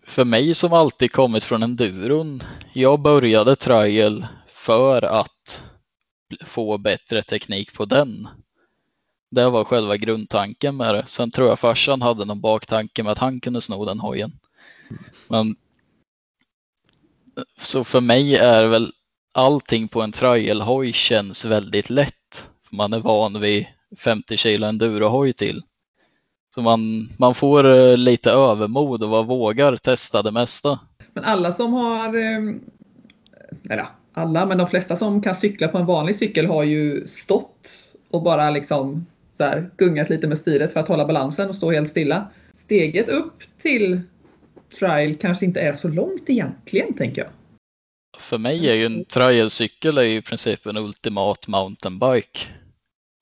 för 0.07 0.25
mig 0.25 0.55
som 0.55 0.73
alltid 0.73 1.13
kommit 1.13 1.45
från 1.45 1.63
enduron, 1.63 2.43
jag 2.73 3.01
började 3.01 3.57
trail 3.57 4.27
för 4.47 5.03
att 5.03 5.63
få 6.45 6.79
bättre 6.79 7.23
teknik 7.23 7.73
på 7.73 7.85
den. 7.85 8.29
Det 9.31 9.51
var 9.51 9.65
själva 9.65 9.97
grundtanken 9.97 10.77
med 10.77 10.95
det. 10.95 11.05
Sen 11.07 11.31
tror 11.31 11.49
jag 11.49 11.59
farsan 11.59 12.03
hade 12.03 12.25
någon 12.25 12.41
baktanke 12.41 13.03
med 13.03 13.13
att 13.13 13.19
han 13.19 13.41
kunde 13.41 13.61
sno 13.61 13.85
den 13.85 14.01
hojen. 14.01 14.33
Men 15.29 15.57
så 17.61 17.85
för 17.85 18.01
mig 18.01 18.37
är 18.37 18.67
väl 18.67 18.93
allting 19.33 19.89
på 19.89 20.03
en 20.03 20.13
trial-hoj 20.13 20.93
känns 20.93 21.45
väldigt 21.45 21.91
lätt. 21.91 22.15
Man 22.77 22.93
är 22.93 22.99
van 22.99 23.41
vid 23.41 23.67
50 23.99 24.37
kilo 24.37 24.67
enduro-hoj 24.67 25.33
till. 25.33 25.63
Så 26.55 26.63
man, 26.63 27.09
man 27.19 27.35
får 27.35 27.65
eh, 27.65 27.97
lite 27.97 28.31
övermod 28.31 29.03
och 29.03 29.27
vågar 29.27 29.77
testa 29.77 30.23
det 30.23 30.33
mesta. 30.33 30.79
Men 31.13 31.25
alla 31.25 31.53
som 31.53 31.73
har, 31.73 32.17
eh, 32.17 32.55
eller 33.71 33.87
alla, 34.13 34.47
men 34.47 34.59
de 34.59 34.69
flesta 34.69 34.97
som 34.97 35.23
kan 35.23 35.35
cykla 35.35 35.69
på 35.69 35.79
en 35.79 35.87
vanlig 35.87 36.17
cykel 36.17 36.47
har 36.47 36.65
ju 36.65 37.07
stått 37.07 37.69
och 38.11 38.23
bara 38.23 38.51
liksom 38.51 39.07
så 39.37 39.45
här, 39.45 39.71
gungat 39.77 40.11
lite 40.11 40.29
med 40.29 40.39
styret 40.39 40.73
för 40.73 40.81
att 40.81 40.89
hålla 40.89 41.05
balansen 41.05 41.49
och 41.49 41.55
stå 41.55 41.71
helt 41.71 41.91
stilla. 41.91 42.31
Steget 42.53 43.09
upp 43.09 43.43
till 43.59 44.01
trial 44.79 45.15
kanske 45.15 45.45
inte 45.45 45.61
är 45.61 45.75
så 45.75 45.89
långt 45.89 46.31
egentligen, 46.31 46.95
tänker 46.95 47.23
jag. 47.23 47.31
För 48.19 48.39
mig 48.39 48.71
är 48.71 48.75
ju 48.75 48.85
en 48.85 49.05
trialcykel 49.05 49.99
i 49.99 50.23
princip 50.23 50.67
en 50.67 50.77
ultimat 50.77 51.49
mountainbike. 51.49 52.39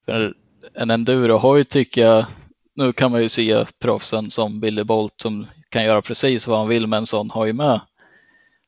För 0.04 0.34
en 0.74 0.90
endurohoj 0.90 1.64
tycker 1.64 2.02
jag, 2.06 2.26
nu 2.74 2.92
kan 2.92 3.12
man 3.12 3.22
ju 3.22 3.28
se 3.28 3.64
proffsen 3.78 4.30
som 4.30 4.60
Billy 4.60 4.84
Bolt 4.84 5.14
som 5.16 5.46
kan 5.68 5.84
göra 5.84 6.02
precis 6.02 6.46
vad 6.46 6.58
han 6.58 6.68
vill 6.68 6.86
med 6.86 6.96
en 6.96 7.06
sån 7.06 7.30
hoj 7.30 7.52
med. 7.52 7.80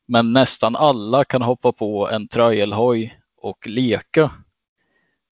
Men 0.07 0.33
nästan 0.33 0.75
alla 0.75 1.23
kan 1.23 1.41
hoppa 1.41 1.71
på 1.71 2.09
en 2.09 2.27
trailhoj 2.27 3.19
och 3.41 3.67
leka. 3.67 4.31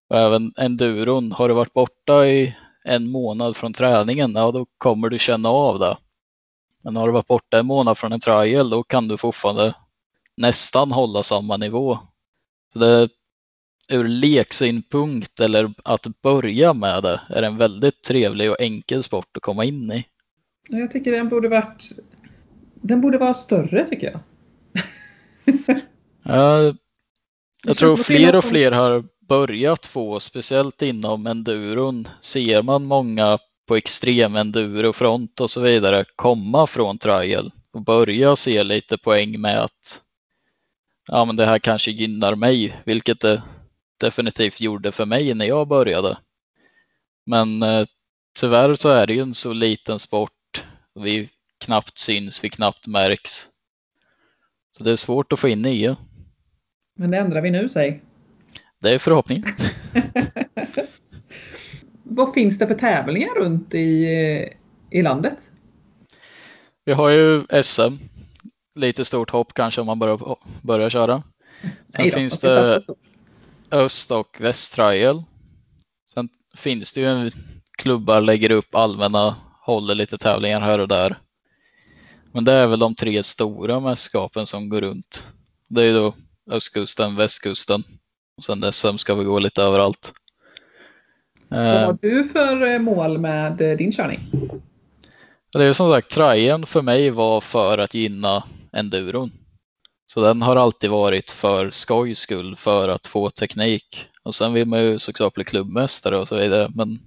Och 0.09 0.18
även 0.18 0.52
enduron, 0.56 1.32
har 1.32 1.49
du 1.49 1.54
varit 1.54 1.73
borta 1.73 2.26
i 2.26 2.56
en 2.85 3.11
månad 3.11 3.56
från 3.56 3.73
träningen, 3.73 4.32
ja 4.35 4.50
då 4.50 4.66
kommer 4.78 5.09
du 5.09 5.18
känna 5.18 5.49
av 5.49 5.78
det. 5.78 5.97
Men 6.82 6.97
har 6.97 7.06
du 7.06 7.12
varit 7.12 7.26
borta 7.26 7.59
en 7.59 7.66
månad 7.66 7.99
från 7.99 8.12
en 8.12 8.21
trial, 8.21 8.71
då 8.71 8.82
kan 8.82 9.09
du 9.09 9.16
fortfarande 9.16 9.75
nästan 10.37 10.92
hålla 10.92 11.23
samma 11.23 11.56
nivå. 11.56 11.99
Så 12.73 12.78
det, 12.78 13.09
ur 13.92 14.08
leksynpunkt 14.08 15.40
eller 15.40 15.75
att 15.84 16.06
börja 16.22 16.75
med 16.75 17.02
det 17.02 17.20
är 17.28 17.42
en 17.42 17.56
väldigt 17.56 18.02
trevlig 18.02 18.50
och 18.50 18.61
enkel 18.61 19.02
sport 19.02 19.37
att 19.37 19.42
komma 19.42 19.64
in 19.64 19.92
i. 19.92 20.06
Jag 20.68 20.90
tycker 20.90 21.12
den 21.12 21.28
borde 21.28 21.49
varit 21.49 21.92
den 22.75 23.00
borde 23.00 23.18
vara 23.18 23.34
större 23.34 23.84
tycker 23.84 24.11
jag. 24.11 24.20
ja, 26.22 26.75
jag 27.64 27.76
tror 27.76 27.96
fler 27.96 28.37
och 28.37 28.44
fler 28.44 28.72
har 28.72 29.04
börjat 29.28 29.87
få, 29.87 30.20
speciellt 30.20 30.82
inom 30.82 31.26
enduron, 31.26 32.08
ser 32.20 32.62
man 32.62 32.84
många 32.84 33.38
på 33.68 33.76
extrem 33.76 34.37
endurofront 34.37 35.40
och 35.40 35.50
så 35.50 35.61
vidare 35.61 36.04
komma 36.16 36.66
från 36.66 36.99
trial 36.99 37.50
och 37.72 37.84
börja 37.84 38.37
se 38.37 38.62
lite 38.62 38.99
poäng 38.99 39.40
med 39.40 39.61
att 39.61 40.00
ja, 41.08 41.25
men 41.25 41.37
det 41.37 41.46
här 41.46 41.58
kanske 41.58 41.90
gynnar 41.90 42.34
mig, 42.34 42.82
vilket 42.84 43.20
det 43.20 43.42
definitivt 44.02 44.61
gjorde 44.61 44.92
för 44.92 45.06
mig 45.06 45.35
när 45.35 45.47
jag 45.47 45.68
började. 45.68 46.18
Men 47.26 47.62
eh, 47.62 47.87
tyvärr 48.40 48.75
så 48.75 48.88
är 48.88 49.06
det 49.06 49.14
ju 49.14 49.21
en 49.21 49.35
så 49.35 49.52
liten 49.52 49.99
sport. 49.99 50.64
Vi 50.94 51.28
knappt 51.64 51.99
syns, 51.99 52.44
vi 52.44 52.49
knappt 52.49 52.87
märks. 52.87 53.49
Så 54.76 54.85
det 54.85 54.92
är 54.92 54.97
svårt 54.97 55.32
att 55.32 55.40
få 55.40 55.49
in 55.49 55.62
nya. 55.62 55.97
Men 56.99 57.11
det 57.11 57.18
ändrar 57.18 57.40
vi 57.40 57.50
nu, 57.50 57.68
säg. 57.68 58.02
Det 58.78 58.90
är 58.90 58.99
förhoppningen. 58.99 59.44
Vad 62.02 62.35
finns 62.35 62.59
det 62.59 62.66
för 62.66 62.75
tävlingar 62.75 63.35
runt 63.35 63.75
i, 63.75 64.09
i 64.90 65.02
landet? 65.02 65.50
Vi 66.85 66.92
har 66.92 67.11
ju 67.11 67.47
SM. 67.62 67.97
Lite 68.75 69.04
stort 69.04 69.30
hopp 69.30 69.54
kanske 69.54 69.80
om 69.80 69.87
man 69.87 69.99
börjar, 69.99 70.37
börjar 70.62 70.90
köra. 70.90 71.23
Sen 71.97 72.09
då, 72.09 72.16
finns 72.16 72.40
det 72.40 72.80
öst 73.73 74.11
och 74.11 74.37
väst 74.41 74.75
trial. 74.75 75.23
Sen 76.14 76.29
finns 76.57 76.93
det 76.93 77.00
ju 77.00 77.31
klubbar 77.79 78.21
lägger 78.21 78.50
upp 78.50 78.75
allmänna, 78.75 79.37
håller 79.61 79.95
lite 79.95 80.19
tävlingar 80.19 80.61
här 80.61 80.79
och 80.79 80.88
där. 80.88 81.19
Men 82.33 82.45
det 82.45 82.52
är 82.52 82.67
väl 82.67 82.79
de 82.79 82.95
tre 82.95 83.23
stora 83.23 83.81
mästerskapen 83.81 84.47
som 84.47 84.69
går 84.69 84.81
runt. 84.81 85.25
Det 85.69 85.83
är 85.83 85.95
då 85.95 86.14
östkusten, 86.50 87.17
västkusten 87.17 87.85
och 88.37 88.45
sen 88.45 88.73
SM 88.73 88.97
ska 88.97 89.14
vi 89.14 89.25
gå 89.25 89.38
lite 89.38 89.62
överallt. 89.62 90.12
Vad 91.49 91.61
har 91.61 91.93
eh, 91.93 91.97
du 92.00 92.25
för 92.25 92.62
eh, 92.62 92.79
mål 92.79 93.19
med 93.19 93.61
eh, 93.61 93.76
din 93.76 93.93
körning? 93.93 94.21
Det 95.52 95.64
är 95.64 95.73
som 95.73 95.91
sagt, 95.91 96.11
trajen 96.11 96.67
för 96.67 96.83
mig 96.83 97.11
var 97.11 97.41
för 97.41 97.79
att 97.79 97.95
gynna 97.95 98.45
enduron. 98.73 99.33
Så 100.14 100.23
den 100.23 100.42
har 100.42 100.57
alltid 100.57 100.90
varit 100.90 101.31
för 101.31 101.71
skojs 101.71 102.19
skull, 102.19 102.57
för 102.57 102.88
att 102.88 103.07
få 103.07 103.31
teknik. 103.31 104.07
Och 104.23 104.35
sen 104.35 104.52
vill 104.52 104.69
man 104.69 104.85
ju 104.85 104.99
såklart 104.99 105.35
bli 105.35 105.45
klubbmästare 105.45 106.19
och 106.19 106.28
så 106.28 106.37
vidare, 106.37 106.71
men 106.75 106.99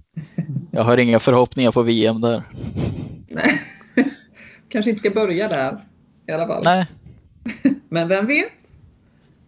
jag 0.72 0.82
har 0.82 0.98
inga 0.98 1.20
förhoppningar 1.20 1.72
på 1.72 1.82
VM 1.82 2.20
där. 2.20 2.42
Nej, 3.28 3.62
kanske 4.68 4.90
inte 4.90 4.98
ska 4.98 5.10
börja 5.10 5.48
där 5.48 5.84
i 6.28 6.32
alla 6.32 6.46
fall. 6.46 6.62
Nej. 6.64 6.86
Men 7.88 8.08
vem 8.08 8.26
vet? 8.26 8.52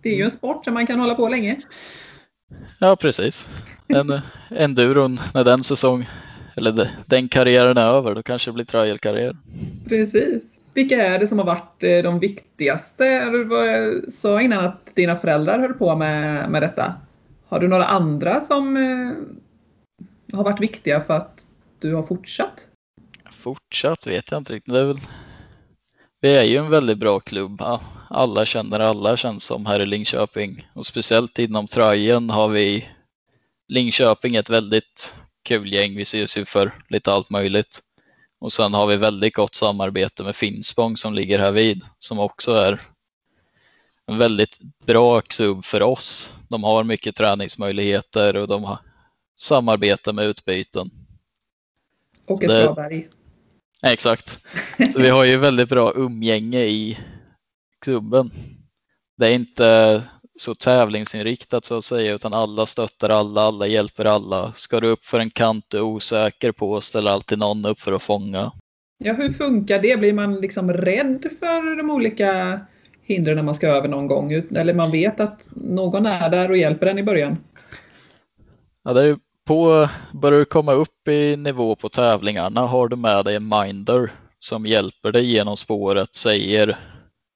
Det 0.03 0.09
är 0.09 0.17
ju 0.17 0.25
en 0.25 0.31
sport 0.31 0.65
som 0.65 0.75
man 0.75 0.87
kan 0.87 1.01
hålla 1.01 1.15
på 1.15 1.29
länge. 1.29 1.61
Ja, 2.79 2.97
precis. 2.97 3.49
En, 3.89 4.21
enduron, 4.51 5.21
när 5.35 5.45
den 5.45 5.65
säsong, 5.65 6.09
eller 6.57 6.91
den 7.07 7.29
karriären 7.29 7.77
är 7.77 7.87
över, 7.87 8.15
då 8.15 8.23
kanske 8.23 8.51
det 8.51 8.55
blir 8.55 8.65
trial-karriär. 8.65 9.37
Precis. 9.89 10.43
Vilka 10.79 11.07
är 11.07 11.19
det 11.19 11.27
som 11.27 11.39
har 11.39 11.47
varit 11.47 11.83
eh, 11.83 11.99
de 12.03 12.19
viktigaste? 12.19 13.25
Du 13.25 14.07
sa 14.09 14.41
innan 14.41 14.65
att 14.65 14.97
dina 14.97 15.17
föräldrar 15.17 15.59
höll 15.59 15.75
på 15.75 15.97
med, 15.97 16.51
med 16.51 16.63
detta. 16.63 16.95
Har 17.49 17.61
du 17.61 17.69
några 17.69 17.85
andra 17.85 18.41
som 18.41 18.77
eh, 18.77 20.37
har 20.37 20.45
varit 20.45 20.61
viktiga 20.61 21.01
för 21.01 21.17
att 21.17 21.47
du 21.79 21.95
har 21.95 22.03
fortsatt? 22.03 22.69
Fortsatt 23.31 24.07
vet 24.07 24.31
jag 24.31 24.41
inte 24.41 24.53
riktigt. 24.53 24.75
Det 24.75 24.81
är 24.81 24.85
väl... 24.85 25.01
Vi 26.21 26.37
är 26.37 26.45
ju 26.45 26.57
en 26.57 26.71
väldigt 26.71 26.99
bra 26.99 27.21
klubb. 27.21 27.63
Alla 28.11 28.45
känner 28.45 28.81
alla 28.81 29.17
känns 29.17 29.45
som 29.45 29.67
här 29.67 29.81
i 29.81 29.87
Linköping 29.87 30.69
och 30.75 30.87
speciellt 30.87 31.39
inom 31.39 31.67
Trajen 31.67 32.31
har 32.31 32.49
vi 32.49 32.89
Linköping 33.69 34.37
ett 34.37 34.51
väldigt 34.51 35.15
kul 35.45 35.73
gäng. 35.73 35.97
Vi 35.97 36.03
ses 36.03 36.37
ju 36.37 36.45
för 36.45 36.73
lite 36.89 37.13
allt 37.13 37.31
möjligt. 37.31 37.83
Och 38.41 38.53
sen 38.53 38.75
har 38.75 38.87
vi 38.87 38.97
väldigt 38.97 39.35
gott 39.35 39.55
samarbete 39.55 40.25
med 40.25 40.37
Finspång 40.37 40.97
som 40.97 41.15
ligger 41.15 41.39
här 41.39 41.53
vid 41.53 41.85
som 41.99 42.19
också 42.19 42.53
är 42.53 42.81
en 44.07 44.19
väldigt 44.19 44.59
bra 44.87 45.21
klubb 45.21 45.65
för 45.65 45.83
oss. 45.83 46.35
De 46.49 46.65
har 46.65 46.85
mycket 46.85 47.17
träningsmöjligheter 47.17 48.37
och 48.37 48.49
de 48.49 48.65
har 48.65 48.79
samarbete 49.39 50.13
med 50.13 50.27
utbyten. 50.27 50.91
Och 52.27 52.43
ett 52.43 52.49
det, 52.49 52.65
bra 52.65 52.75
berg. 52.75 53.09
Exakt. 53.83 54.41
Så 54.93 55.01
vi 55.01 55.09
har 55.09 55.25
ju 55.25 55.37
väldigt 55.37 55.69
bra 55.69 55.93
umgänge 55.95 56.61
i 56.61 56.99
klubben. 57.85 58.31
Det 59.17 59.27
är 59.27 59.31
inte 59.33 60.03
så 60.41 60.55
tävlingsinriktat 60.55 61.65
så 61.65 61.79
att 61.79 61.85
säga 61.85 62.15
utan 62.15 62.35
alla 62.35 62.67
stöttar 62.67 63.11
alla, 63.11 63.41
alla 63.41 63.67
hjälper 63.67 64.05
alla. 64.05 64.53
Ska 64.53 64.81
du 64.81 64.87
upp 64.87 65.05
för 65.05 65.21
en 65.21 65.31
kant 65.31 65.65
du 65.69 65.77
är 65.77 65.83
osäker 65.83 66.53
på 66.53 66.81
ställer 66.81 67.11
alltid 67.11 67.39
någon 67.39 67.67
upp 67.67 67.81
för 67.81 67.93
att 67.93 68.03
fånga. 68.03 68.53
Ja, 68.99 69.13
hur 69.13 69.33
funkar 69.33 69.83
det? 69.83 69.99
Blir 69.99 70.13
man 70.13 70.41
liksom 70.41 70.73
rädd 70.73 71.31
för 71.41 71.77
de 71.77 71.91
olika 71.91 72.61
hindren 73.03 73.37
när 73.37 73.43
man 73.43 73.55
ska 73.55 73.67
över 73.67 73.89
någon 73.89 74.07
gång? 74.07 74.33
Eller 74.33 74.75
man 74.75 74.91
vet 74.91 75.21
att 75.21 75.49
någon 75.55 76.07
är 76.07 76.31
där 76.31 76.51
och 76.51 76.57
hjälper 76.57 76.87
en 76.87 76.99
i 76.99 77.03
början? 77.03 77.37
Ja, 78.85 78.93
det 78.93 79.03
är 79.03 79.17
på, 79.47 79.89
börjar 80.13 80.39
du 80.39 80.45
komma 80.45 80.73
upp 80.73 81.09
i 81.09 81.37
nivå 81.37 81.77
på 81.77 81.89
tävlingarna 81.89 82.61
har 82.61 82.89
du 82.89 82.97
med 82.97 83.25
dig 83.25 83.37
en 83.37 83.49
minder 83.49 84.13
som 84.39 84.67
hjälper 84.67 85.13
dig 85.13 85.33
genom 85.33 85.57
spåret, 85.57 86.15
säger 86.15 86.79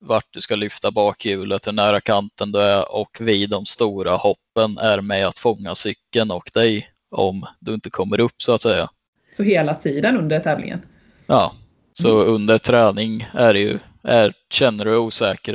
vart 0.02 0.26
du 0.30 0.40
ska 0.40 0.56
lyfta 0.56 0.90
bakhjulet, 0.90 1.66
hur 1.66 1.72
nära 1.72 2.00
kanten 2.00 2.52
du 2.52 2.60
är 2.60 2.94
och 2.94 3.16
vid 3.20 3.50
de 3.50 3.66
stora 3.66 4.10
hoppen 4.10 4.78
är 4.78 5.00
med 5.00 5.26
att 5.26 5.38
fånga 5.38 5.74
cykeln 5.74 6.30
och 6.30 6.50
dig 6.54 6.88
om 7.10 7.46
du 7.60 7.74
inte 7.74 7.90
kommer 7.90 8.20
upp 8.20 8.42
så 8.42 8.54
att 8.54 8.60
säga. 8.60 8.88
Så 9.36 9.42
hela 9.42 9.74
tiden 9.74 10.16
under 10.16 10.40
tävlingen? 10.40 10.82
Ja, 11.26 11.52
så 11.92 12.20
mm. 12.20 12.34
under 12.34 12.58
träning 12.58 13.28
är 13.34 13.52
det 13.52 13.60
ju, 13.60 13.78
är, 14.02 14.32
känner 14.50 14.84
du 14.84 14.96
osäker 14.96 15.54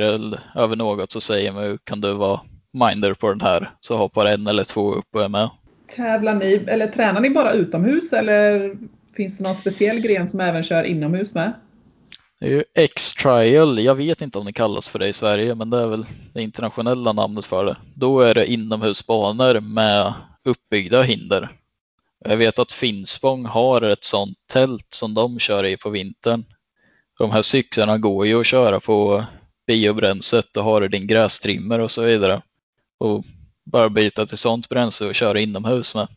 över 0.54 0.76
något 0.76 1.10
så 1.10 1.20
säger 1.20 1.52
man 1.52 1.78
kan 1.84 2.00
du 2.00 2.12
vara 2.12 2.40
minder 2.72 3.14
på 3.14 3.28
den 3.28 3.40
här 3.40 3.70
så 3.80 3.96
hoppar 3.96 4.26
en 4.26 4.46
eller 4.46 4.64
två 4.64 4.92
upp 4.92 5.06
och 5.14 5.22
är 5.22 5.28
med. 5.28 5.50
Tävlar 5.96 6.34
ni, 6.34 6.64
eller 6.66 6.86
tränar 6.86 7.20
ni 7.20 7.30
bara 7.30 7.52
utomhus 7.52 8.12
eller 8.12 8.72
finns 9.16 9.38
det 9.38 9.44
någon 9.44 9.54
speciell 9.54 10.00
gren 10.00 10.28
som 10.28 10.40
även 10.40 10.62
kör 10.62 10.84
inomhus 10.84 11.34
med? 11.34 11.52
Det 12.40 12.46
är 12.46 12.50
ju 12.50 12.64
X-trial. 12.74 13.78
Jag 13.78 13.94
vet 13.94 14.22
inte 14.22 14.38
om 14.38 14.46
det 14.46 14.52
kallas 14.52 14.88
för 14.88 14.98
det 14.98 15.08
i 15.08 15.12
Sverige, 15.12 15.54
men 15.54 15.70
det 15.70 15.80
är 15.80 15.86
väl 15.86 16.06
det 16.32 16.42
internationella 16.42 17.12
namnet 17.12 17.44
för 17.44 17.64
det. 17.64 17.76
Då 17.94 18.20
är 18.20 18.34
det 18.34 18.52
inomhusbanor 18.52 19.60
med 19.60 20.14
uppbyggda 20.44 21.02
hinder. 21.02 21.52
Jag 22.24 22.36
vet 22.36 22.58
att 22.58 22.72
Finspång 22.72 23.46
har 23.46 23.82
ett 23.82 24.04
sånt 24.04 24.38
tält 24.46 24.86
som 24.90 25.14
de 25.14 25.38
kör 25.38 25.64
i 25.64 25.76
på 25.76 25.90
vintern. 25.90 26.44
De 27.18 27.30
här 27.30 27.42
cyklarna 27.42 27.98
går 27.98 28.26
ju 28.26 28.40
att 28.40 28.46
köra 28.46 28.80
på 28.80 29.24
biobränslet 29.66 30.56
och 30.56 30.64
har 30.64 30.88
din 30.88 31.06
grästrimmer 31.06 31.78
och 31.78 31.90
så 31.90 32.02
vidare. 32.02 32.42
Och 32.98 33.24
bara 33.64 33.88
byta 33.88 34.26
till 34.26 34.38
sånt 34.38 34.68
bränsle 34.68 35.06
och 35.06 35.14
köra 35.14 35.40
inomhus 35.40 35.94
med. 35.94 36.08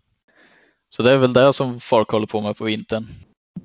Så 0.89 1.03
det 1.03 1.11
är 1.11 1.17
väl 1.17 1.33
det 1.33 1.53
som 1.53 1.79
folk 1.79 2.09
håller 2.09 2.27
på 2.27 2.41
med 2.41 2.57
på 2.57 2.63
vintern. 2.63 3.07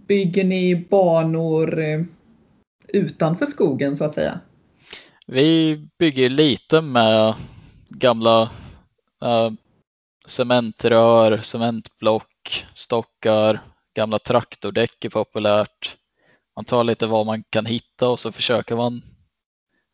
Bygger 0.09 0.45
ni 0.45 0.77
banor 0.77 1.83
eh, 1.83 2.03
utanför 2.89 3.47
skogen 3.47 3.97
så 3.97 4.05
att 4.05 4.15
säga? 4.15 4.41
Vi 5.27 5.77
bygger 5.99 6.29
lite 6.29 6.81
med 6.81 7.35
gamla 7.89 8.43
äh, 9.23 9.51
cementrör, 10.27 11.39
cementblock, 11.39 12.67
stockar, 12.75 13.61
gamla 13.95 14.19
traktordäck 14.19 15.05
är 15.05 15.09
populärt. 15.09 15.97
Man 16.57 16.65
tar 16.65 16.85
lite 16.85 17.07
vad 17.07 17.27
man 17.27 17.43
kan 17.51 17.67
hitta 17.67 18.09
och 18.09 18.21
så 18.21 18.33
försöker 18.33 18.77
man 18.77 19.03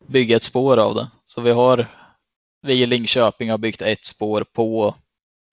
bygga 0.07 0.35
ett 0.35 0.43
spår 0.43 0.77
av 0.77 0.95
det. 0.95 1.07
Så 1.23 1.41
vi 1.41 1.51
har, 1.51 1.87
vi 2.61 2.73
i 2.73 2.85
Linköping 2.85 3.51
har 3.51 3.57
byggt 3.57 3.81
ett 3.81 4.05
spår 4.05 4.45
på 4.53 4.95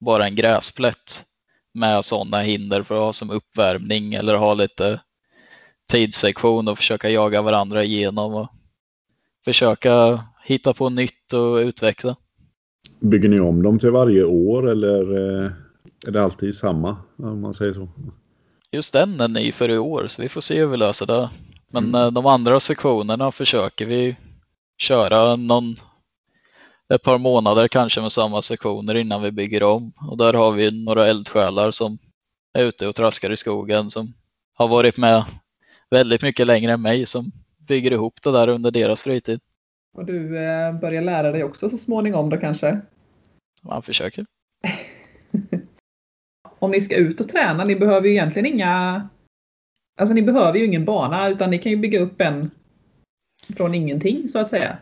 bara 0.00 0.26
en 0.26 0.34
gräsplätt 0.34 1.24
med 1.74 2.04
sådana 2.04 2.40
hinder 2.40 2.82
för 2.82 2.94
att 2.94 3.02
ha 3.02 3.12
som 3.12 3.30
uppvärmning 3.30 4.14
eller 4.14 4.34
ha 4.34 4.54
lite 4.54 5.00
tidssektion 5.90 6.68
och 6.68 6.78
försöka 6.78 7.10
jaga 7.10 7.42
varandra 7.42 7.84
igenom 7.84 8.34
och 8.34 8.48
försöka 9.44 10.24
hitta 10.44 10.74
på 10.74 10.90
nytt 10.90 11.32
och 11.32 11.56
utveckla. 11.56 12.16
Bygger 13.00 13.28
ni 13.28 13.40
om 13.40 13.62
dem 13.62 13.78
till 13.78 13.90
varje 13.90 14.24
år 14.24 14.70
eller 14.70 15.00
eh, 15.00 15.50
är 16.06 16.10
det 16.10 16.22
alltid 16.22 16.54
samma 16.54 16.96
om 17.16 17.40
man 17.40 17.54
säger 17.54 17.72
så? 17.72 17.88
Just 18.72 18.92
den 18.92 19.20
är 19.20 19.28
ny 19.28 19.52
för 19.52 19.68
i 19.68 19.78
år 19.78 20.06
så 20.06 20.22
vi 20.22 20.28
får 20.28 20.40
se 20.40 20.60
hur 20.60 20.66
vi 20.66 20.76
löser 20.76 21.06
det. 21.06 21.30
Men 21.68 21.84
mm. 21.84 22.00
Eh, 22.00 22.10
de 22.10 22.26
andra 22.26 22.60
sektionerna 22.60 23.32
försöker 23.32 23.86
vi 23.86 24.16
köra 24.78 25.36
någon 25.36 25.76
ett 26.94 27.02
par 27.02 27.18
månader 27.18 27.68
kanske 27.68 28.00
med 28.00 28.12
samma 28.12 28.42
sektioner 28.42 28.94
innan 28.94 29.22
vi 29.22 29.30
bygger 29.30 29.62
om. 29.62 29.92
Och 30.10 30.16
där 30.16 30.32
har 30.32 30.52
vi 30.52 30.84
några 30.84 31.06
eldsjälar 31.06 31.70
som 31.70 31.98
är 32.58 32.64
ute 32.64 32.88
och 32.88 32.94
traskar 32.94 33.30
i 33.30 33.36
skogen 33.36 33.90
som 33.90 34.12
har 34.54 34.68
varit 34.68 34.96
med 34.96 35.24
väldigt 35.90 36.22
mycket 36.22 36.46
längre 36.46 36.72
än 36.72 36.82
mig 36.82 37.06
som 37.06 37.32
bygger 37.58 37.90
ihop 37.90 38.22
det 38.22 38.32
där 38.32 38.48
under 38.48 38.70
deras 38.70 39.02
fritid. 39.02 39.40
Och 39.96 40.04
du 40.04 40.38
eh, 40.38 40.72
börjar 40.72 41.02
lära 41.02 41.32
dig 41.32 41.44
också 41.44 41.70
så 41.70 41.78
småningom 41.78 42.30
då 42.30 42.36
kanske? 42.36 42.80
Man 43.62 43.82
försöker. 43.82 44.26
Om 46.58 46.70
ni 46.70 46.80
ska 46.80 46.96
ut 46.96 47.20
och 47.20 47.28
träna, 47.28 47.64
ni 47.64 47.76
behöver 47.76 48.06
ju 48.06 48.12
egentligen 48.12 48.46
inga 48.46 49.08
Alltså 50.00 50.14
ni 50.14 50.22
behöver 50.22 50.58
ju 50.58 50.64
ingen 50.64 50.84
bana 50.84 51.28
utan 51.28 51.50
ni 51.50 51.58
kan 51.58 51.72
ju 51.72 51.78
bygga 51.78 52.00
upp 52.00 52.20
en 52.20 52.50
från 53.56 53.74
ingenting 53.74 54.28
så 54.28 54.38
att 54.38 54.48
säga. 54.48 54.78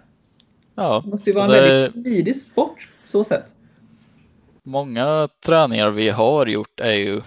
Ja, 0.75 1.03
det 1.05 1.11
måste 1.11 1.31
ju 1.31 1.37
vara 1.37 1.45
en 1.45 1.51
det... 1.51 1.61
väldigt 1.61 1.93
smidig 1.93 2.37
sport 2.37 2.89
så 3.07 3.25
sätt. 3.25 3.45
Många 4.63 5.29
träningar 5.47 5.91
vi 5.91 6.09
har 6.09 6.47
gjort 6.47 6.81
är 6.81 6.93
ju, 6.93 7.23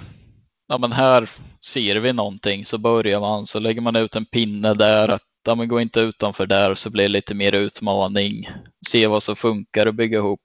ja 0.68 0.78
men 0.78 0.92
här 0.92 1.30
ser 1.66 1.96
vi 1.96 2.14
någonting 2.14 2.66
så 2.66 2.78
börjar 2.78 3.20
man 3.20 3.48
så 3.48 3.60
lägger 3.60 3.82
man 3.82 3.96
ut 3.96 4.16
en 4.16 4.26
pinne 4.26 4.74
där 4.74 5.10
att 5.10 5.22
ja, 5.46 5.56
men 5.56 5.68
gå 5.68 5.82
inte 5.82 6.00
utanför 6.00 6.48
där 6.48 6.76
så 6.76 6.90
blir 6.90 7.04
det 7.04 7.10
lite 7.10 7.34
mer 7.34 7.56
utmaning. 7.56 8.50
Se 8.88 9.08
vad 9.08 9.24
som 9.24 9.36
funkar 9.36 9.86
och 9.86 9.96
bygga 9.96 10.18
ihop 10.18 10.40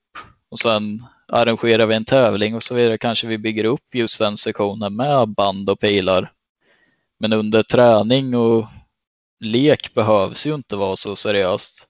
och 0.49 0.59
sen 0.59 1.03
arrangerar 1.31 1.85
vi 1.85 1.95
en 1.95 2.05
tävling 2.05 2.55
och 2.55 2.63
så 2.63 2.75
vidare. 2.75 2.97
Kanske 2.97 3.27
vi 3.27 3.37
bygger 3.37 3.63
upp 3.63 3.95
just 3.95 4.19
den 4.19 4.37
sektionen 4.37 4.95
med 4.95 5.29
band 5.29 5.69
och 5.69 5.79
pilar. 5.79 6.31
Men 7.19 7.33
under 7.33 7.63
träning 7.63 8.35
och 8.35 8.65
lek 9.39 9.93
behövs 9.93 10.47
ju 10.47 10.55
inte 10.55 10.75
vara 10.75 10.95
så 10.95 11.15
seriöst. 11.15 11.87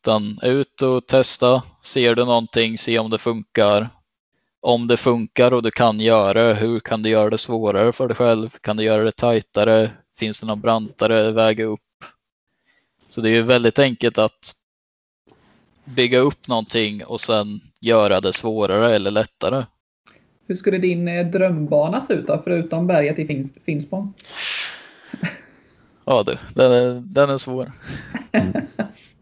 Utan 0.00 0.38
ut 0.42 0.82
och 0.82 1.06
testa. 1.06 1.62
Ser 1.82 2.14
du 2.14 2.24
någonting, 2.24 2.78
se 2.78 2.98
om 2.98 3.10
det 3.10 3.18
funkar. 3.18 3.88
Om 4.66 4.86
det 4.86 4.96
funkar 4.96 5.52
och 5.52 5.62
du 5.62 5.70
kan 5.70 6.00
göra 6.00 6.46
det, 6.46 6.54
hur 6.54 6.80
kan 6.80 7.02
du 7.02 7.08
göra 7.08 7.30
det 7.30 7.38
svårare 7.38 7.92
för 7.92 8.08
dig 8.08 8.16
själv? 8.16 8.48
Kan 8.60 8.76
du 8.76 8.82
göra 8.82 9.04
det 9.04 9.12
tajtare? 9.12 9.90
Finns 10.18 10.40
det 10.40 10.46
någon 10.46 10.60
brantare 10.60 11.32
väg 11.32 11.60
upp? 11.60 11.80
Så 13.08 13.20
det 13.20 13.30
är 13.30 13.42
väldigt 13.42 13.78
enkelt 13.78 14.18
att 14.18 14.54
bygga 15.84 16.18
upp 16.18 16.48
någonting 16.48 17.04
och 17.04 17.20
sen 17.20 17.60
göra 17.80 18.20
det 18.20 18.32
svårare 18.32 18.94
eller 18.94 19.10
lättare. 19.10 19.64
Hur 20.46 20.54
skulle 20.54 20.78
din 20.78 21.08
eh, 21.08 21.26
drömbana 21.26 22.00
se 22.00 22.14
ut 22.14 22.26
då, 22.26 22.40
förutom 22.44 22.86
berget 22.86 23.18
i 23.18 23.46
Finspång? 23.64 24.12
Ja 26.04 26.22
du, 26.22 26.38
den 26.54 26.72
är, 26.72 27.00
den 27.00 27.30
är 27.30 27.38
svår. 27.38 27.72
Mm. 28.32 28.52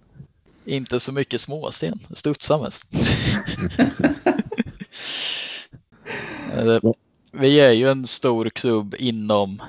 Inte 0.65 1.01
så 1.01 1.13
mycket 1.13 1.41
småsten, 1.41 1.99
studsar 2.15 2.63
mest. 2.63 2.87
Vi 7.33 7.61
är 7.61 7.71
ju 7.73 7.89
en 7.89 8.07
stor 8.07 8.51
klubb 8.51 8.95
inom 8.99 9.63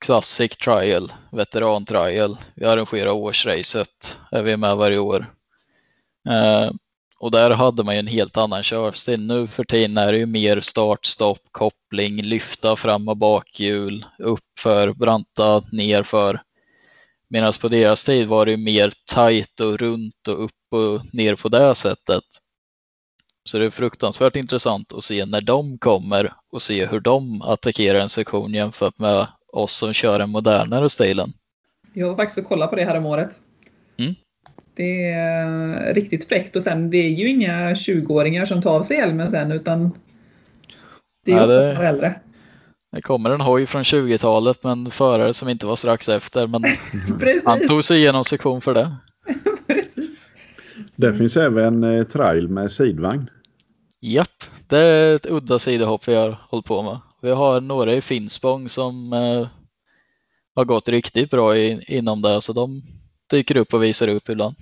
Classic 0.00 0.56
Trial, 0.56 1.12
Veteran 1.32 1.84
Trial. 1.84 2.36
Vi 2.54 2.64
arrangerar 2.64 3.10
årsracet, 3.10 4.18
är 4.30 4.42
vi 4.42 4.56
med 4.56 4.76
varje 4.76 4.98
år. 4.98 5.34
Eh, 6.28 6.70
och 7.18 7.30
där 7.30 7.50
hade 7.50 7.84
man 7.84 7.94
ju 7.94 7.98
en 7.98 8.06
helt 8.06 8.36
annan 8.36 8.62
körstil. 8.62 9.26
Nu 9.26 9.46
för 9.46 9.64
tiden 9.64 9.98
är 9.98 10.12
det 10.12 10.18
ju 10.18 10.26
mer 10.26 10.60
start, 10.60 11.06
stopp, 11.06 11.42
koppling, 11.50 12.22
lyfta 12.22 12.76
fram 12.76 13.08
och 13.08 13.16
bakhjul, 13.16 14.06
uppför, 14.18 14.92
branta, 14.92 15.62
nerför. 15.72 16.42
Medan 17.28 17.52
på 17.60 17.68
deras 17.68 18.04
tid 18.04 18.28
var 18.28 18.46
det 18.46 18.56
mer 18.56 18.92
tajt 19.06 19.60
och 19.60 19.78
runt 19.78 20.28
och 20.28 20.44
upp 20.44 20.50
och 20.70 21.14
ner 21.14 21.34
på 21.34 21.48
det 21.48 21.74
sättet. 21.74 22.24
Så 23.44 23.58
det 23.58 23.64
är 23.64 23.70
fruktansvärt 23.70 24.36
intressant 24.36 24.92
att 24.92 25.04
se 25.04 25.26
när 25.26 25.40
de 25.40 25.78
kommer 25.78 26.32
och 26.52 26.62
se 26.62 26.86
hur 26.86 27.00
de 27.00 27.42
attackerar 27.42 28.00
en 28.00 28.08
sektion 28.08 28.54
jämfört 28.54 28.98
med 28.98 29.26
oss 29.52 29.76
som 29.76 29.92
kör 29.92 30.18
den 30.18 30.30
modernare 30.30 30.90
stilen. 30.90 31.32
Jag 31.92 32.08
var 32.08 32.16
faktiskt 32.16 32.38
och 32.38 32.44
kollade 32.44 32.70
på 32.70 32.76
det 32.76 32.84
här 32.84 32.96
om 32.96 33.06
året. 33.06 33.40
Mm. 33.98 34.14
Det 34.74 35.10
är 35.10 35.94
riktigt 35.94 36.28
fräckt 36.28 36.56
och 36.56 36.62
sen 36.62 36.90
det 36.90 36.98
är 36.98 37.08
ju 37.08 37.28
inga 37.28 37.72
20-åringar 37.72 38.46
som 38.46 38.62
tar 38.62 38.70
av 38.70 38.82
sig 38.82 38.96
hjälmen 38.96 39.30
sen 39.30 39.52
utan 39.52 39.90
det 41.24 41.32
är 41.32 41.46
det... 41.46 41.86
äldre. 41.86 42.20
Det 42.92 43.02
kommer 43.02 43.30
en 43.30 43.40
hoj 43.40 43.66
från 43.66 43.82
20-talet 43.82 44.64
med 44.64 44.72
en 44.72 44.90
förare 44.90 45.34
som 45.34 45.48
inte 45.48 45.66
var 45.66 45.76
strax 45.76 46.08
efter 46.08 46.46
men 46.46 46.64
han 47.44 47.68
tog 47.68 47.84
sig 47.84 47.98
igenom 47.98 48.24
sektion 48.24 48.60
för 48.60 48.74
det. 48.74 48.96
Det 51.00 51.14
finns 51.14 51.36
även 51.36 51.84
eh, 51.84 52.02
trail 52.02 52.48
med 52.48 52.70
sidvagn. 52.70 53.30
Japp, 54.00 54.44
det 54.66 54.78
är 54.78 55.14
ett 55.14 55.26
udda 55.30 55.58
sidohopp 55.58 56.08
vi 56.08 56.14
har 56.14 56.38
hållit 56.48 56.66
på 56.66 56.82
med. 56.82 56.98
Vi 57.22 57.30
har 57.30 57.60
några 57.60 57.94
i 57.94 58.00
Finspång 58.00 58.68
som 58.68 59.12
eh, 59.12 59.48
har 60.54 60.64
gått 60.64 60.88
riktigt 60.88 61.30
bra 61.30 61.56
i, 61.56 61.84
inom 61.88 62.22
det 62.22 62.40
så 62.40 62.52
de 62.52 62.82
dyker 63.30 63.56
upp 63.56 63.74
och 63.74 63.82
visar 63.82 64.08
upp 64.08 64.28
ibland. 64.28 64.54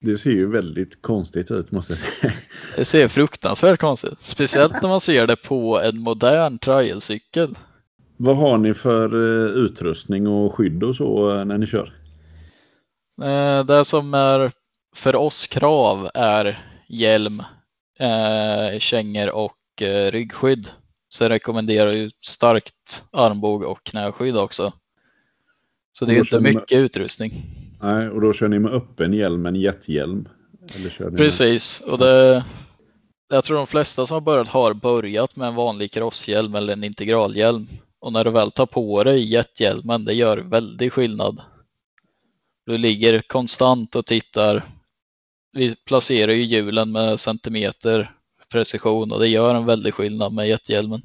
Det 0.00 0.16
ser 0.16 0.30
ju 0.30 0.50
väldigt 0.50 1.02
konstigt 1.02 1.50
ut 1.50 1.70
måste 1.70 1.92
jag 1.92 2.00
säga. 2.00 2.32
Det 2.76 2.84
ser 2.84 3.08
fruktansvärt 3.08 3.80
konstigt 3.80 4.18
Speciellt 4.20 4.82
när 4.82 4.88
man 4.88 5.00
ser 5.00 5.26
det 5.26 5.36
på 5.36 5.80
en 5.80 5.98
modern 5.98 6.58
trialcykel. 6.58 7.58
Vad 8.16 8.36
har 8.36 8.58
ni 8.58 8.74
för 8.74 9.14
uh, 9.14 9.64
utrustning 9.64 10.26
och 10.26 10.54
skydd 10.54 10.82
och 10.82 10.96
så 10.96 11.30
uh, 11.30 11.44
när 11.44 11.58
ni 11.58 11.66
kör? 11.66 11.92
Det 13.66 13.84
som 13.84 14.14
är 14.14 14.52
för 14.94 15.16
oss 15.16 15.46
krav 15.46 16.10
är 16.14 16.64
hjälm, 16.88 17.42
kängor 18.78 19.30
och 19.30 19.58
ryggskydd. 20.10 20.70
Så 21.08 21.24
jag 21.24 21.30
rekommenderar 21.30 21.90
ju 21.90 22.10
starkt 22.20 23.04
armbåg 23.12 23.62
och 23.62 23.84
knäskydd 23.84 24.36
också. 24.36 24.72
Så 25.92 26.04
det 26.04 26.14
är 26.14 26.18
inte 26.18 26.40
mycket 26.40 26.70
med... 26.70 26.80
utrustning. 26.80 27.32
Nej, 27.82 28.08
och 28.08 28.20
då 28.20 28.32
kör 28.32 28.48
ni 28.48 28.58
med 28.58 28.72
öppen 28.72 29.12
hjälm, 29.12 29.46
en 29.46 29.56
jättehjälm? 29.56 30.28
Precis, 31.16 31.80
och 31.80 31.98
det, 31.98 32.44
jag 33.28 33.44
tror 33.44 33.56
de 33.56 33.66
flesta 33.66 34.06
som 34.06 34.14
har 34.14 34.20
börjat 34.20 34.48
har 34.48 34.74
börjat 34.74 35.36
med 35.36 35.48
en 35.48 35.54
vanlig 35.54 35.92
crosshjälm 35.92 36.54
eller 36.54 36.72
en 36.72 36.84
integralhjälm. 36.84 37.68
Och 37.98 38.12
när 38.12 38.24
du 38.24 38.30
väl 38.30 38.50
tar 38.50 38.66
på 38.66 39.04
dig 39.04 39.32
jättehjälmen, 39.32 40.04
det 40.04 40.14
gör 40.14 40.38
väldigt 40.38 40.92
skillnad. 40.92 41.42
Du 42.66 42.78
ligger 42.78 43.22
konstant 43.22 43.96
och 43.96 44.06
tittar. 44.06 44.64
Vi 45.52 45.76
placerar 45.76 46.32
ju 46.32 46.42
hjulen 46.42 46.92
med 46.92 47.20
centimeter 47.20 48.14
precision 48.52 49.12
och 49.12 49.20
det 49.20 49.28
gör 49.28 49.54
en 49.54 49.66
väldig 49.66 49.94
skillnad 49.94 50.32
med 50.32 50.48
jättehjälmen. 50.48 51.00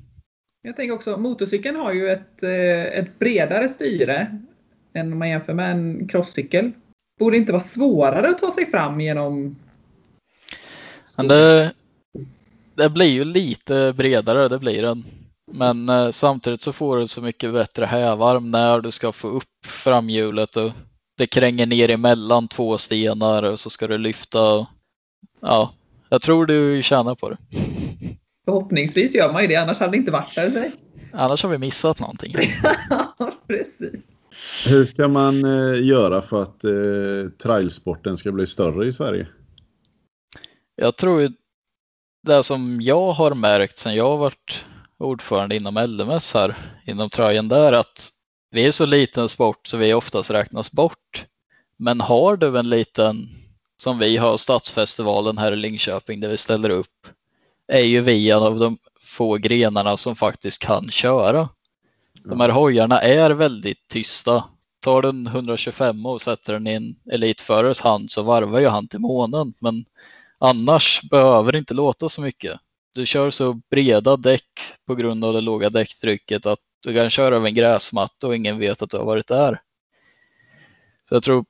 Jag 0.61 0.75
tänker 0.75 0.95
också, 0.95 1.17
motorcykeln 1.17 1.75
har 1.75 1.93
ju 1.93 2.09
ett, 2.09 2.43
eh, 2.43 2.99
ett 2.99 3.19
bredare 3.19 3.69
styre 3.69 4.39
än 4.93 5.13
om 5.13 5.19
man 5.19 5.29
jämför 5.29 5.53
med 5.53 5.71
en 5.71 6.07
crosscykel. 6.07 6.71
Borde 7.19 7.35
det 7.35 7.39
inte 7.39 7.51
vara 7.51 7.63
svårare 7.63 8.29
att 8.29 8.37
ta 8.37 8.51
sig 8.51 8.65
fram 8.65 9.01
genom 9.01 9.55
Men 11.17 11.27
det, 11.27 11.73
det 12.75 12.89
blir 12.89 13.09
ju 13.09 13.25
lite 13.25 13.93
bredare, 13.97 14.47
det 14.47 14.59
blir 14.59 14.81
den. 14.81 15.05
Men 15.51 15.89
eh, 15.89 16.09
samtidigt 16.09 16.61
så 16.61 16.73
får 16.73 16.97
du 16.97 17.07
så 17.07 17.21
mycket 17.21 17.53
bättre 17.53 17.85
hävarm 17.85 18.51
när 18.51 18.81
du 18.81 18.91
ska 18.91 19.11
få 19.11 19.27
upp 19.27 19.65
framhjulet 19.65 20.55
och 20.55 20.71
det 21.17 21.27
kränger 21.27 21.65
ner 21.65 21.89
emellan 21.89 22.47
två 22.47 22.77
stenar 22.77 23.43
och 23.43 23.59
så 23.59 23.69
ska 23.69 23.87
du 23.87 23.97
lyfta. 23.97 24.67
Ja, 25.41 25.73
jag 26.09 26.21
tror 26.21 26.45
du 26.45 26.81
tjänar 26.83 27.15
på 27.15 27.29
det. 27.29 27.37
Förhoppningsvis 28.45 29.15
gör 29.15 29.33
man 29.33 29.41
ju 29.41 29.47
det, 29.47 29.55
annars 29.55 29.79
hade 29.79 29.91
det 29.91 29.97
inte 29.97 30.11
varit 30.11 30.35
där. 30.35 30.71
Annars 31.13 31.43
har 31.43 31.49
vi 31.49 31.57
missat 31.57 31.99
någonting. 31.99 32.35
Precis. 33.47 33.99
Hur 34.65 34.85
ska 34.85 35.07
man 35.07 35.43
eh, 35.45 35.85
göra 35.85 36.21
för 36.21 36.41
att 36.41 36.63
eh, 36.63 37.31
trailsporten 37.43 38.17
ska 38.17 38.31
bli 38.31 38.47
större 38.47 38.87
i 38.87 38.93
Sverige? 38.93 39.27
Jag 40.75 40.97
tror 40.97 41.21
ju 41.21 41.29
det 42.27 42.43
som 42.43 42.81
jag 42.81 43.11
har 43.11 43.33
märkt 43.33 43.77
sen 43.77 43.95
jag 43.95 44.09
har 44.09 44.17
varit 44.17 44.65
ordförande 44.97 45.55
inom 45.55 45.75
LMS 45.87 46.33
här 46.33 46.55
inom 46.85 47.09
tröjan 47.09 47.47
där 47.47 47.73
att 47.73 48.11
vi 48.57 48.65
är 48.65 48.71
så 48.71 48.85
liten 48.85 49.29
sport 49.29 49.67
så 49.67 49.77
vi 49.77 49.93
oftast 49.93 50.31
räknas 50.31 50.71
bort. 50.71 51.25
Men 51.77 52.01
har 52.01 52.37
du 52.37 52.59
en 52.59 52.69
liten 52.69 53.29
som 53.77 53.99
vi 53.99 54.17
har 54.17 54.37
Stadsfestivalen 54.37 55.37
här 55.37 55.51
i 55.51 55.55
Linköping 55.55 56.19
där 56.19 56.29
vi 56.29 56.37
ställer 56.37 56.69
upp 56.69 57.07
är 57.67 57.83
ju 57.83 58.01
vi 58.01 58.31
en 58.31 58.43
av 58.43 58.59
de 58.59 58.77
få 59.01 59.35
grenarna 59.35 59.97
som 59.97 60.15
faktiskt 60.15 60.61
kan 60.61 60.91
köra. 60.91 61.49
De 62.23 62.39
här 62.39 62.49
hojarna 62.49 63.01
är 63.01 63.31
väldigt 63.31 63.87
tysta. 63.87 64.43
Tar 64.79 65.01
du 65.01 65.09
en 65.09 65.27
125 65.27 66.05
och 66.05 66.21
sätter 66.21 66.53
den 66.53 66.67
i 66.67 66.73
en 66.73 66.95
elitförares 67.11 67.79
hand 67.79 68.11
så 68.11 68.21
varvar 68.21 68.59
ju 68.59 68.67
han 68.67 68.87
till 68.87 68.99
månen. 68.99 69.53
Men 69.59 69.85
annars 70.37 71.01
behöver 71.11 71.51
det 71.51 71.57
inte 71.57 71.73
låta 71.73 72.09
så 72.09 72.21
mycket. 72.21 72.59
Du 72.93 73.05
kör 73.05 73.29
så 73.29 73.53
breda 73.69 74.17
däck 74.17 74.49
på 74.87 74.95
grund 74.95 75.25
av 75.25 75.33
det 75.33 75.41
låga 75.41 75.69
däcktrycket 75.69 76.45
att 76.45 76.59
du 76.83 76.93
kan 76.93 77.09
köra 77.09 77.35
över 77.35 77.47
en 77.47 77.55
gräsmatta 77.55 78.27
och 78.27 78.35
ingen 78.35 78.59
vet 78.59 78.81
att 78.81 78.89
du 78.89 78.97
har 78.97 79.05
varit 79.05 79.27
där. 79.27 79.61
Så 81.09 81.15
jag 81.15 81.23
tror 81.23 81.45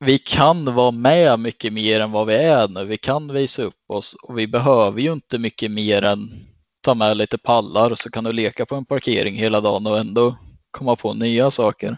vi 0.00 0.18
kan 0.18 0.74
vara 0.74 0.90
med 0.90 1.40
mycket 1.40 1.72
mer 1.72 2.00
än 2.00 2.10
vad 2.10 2.26
vi 2.26 2.34
är 2.34 2.68
nu. 2.68 2.84
Vi 2.84 2.98
kan 2.98 3.32
visa 3.32 3.62
upp 3.62 3.84
oss 3.86 4.14
och 4.14 4.38
vi 4.38 4.46
behöver 4.46 5.00
ju 5.00 5.12
inte 5.12 5.38
mycket 5.38 5.70
mer 5.70 6.02
än 6.02 6.46
ta 6.80 6.94
med 6.94 7.16
lite 7.16 7.38
pallar 7.38 7.94
så 7.94 8.10
kan 8.10 8.24
du 8.24 8.32
leka 8.32 8.66
på 8.66 8.74
en 8.74 8.84
parkering 8.84 9.36
hela 9.36 9.60
dagen 9.60 9.86
och 9.86 9.98
ändå 9.98 10.36
komma 10.70 10.96
på 10.96 11.14
nya 11.14 11.50
saker. 11.50 11.96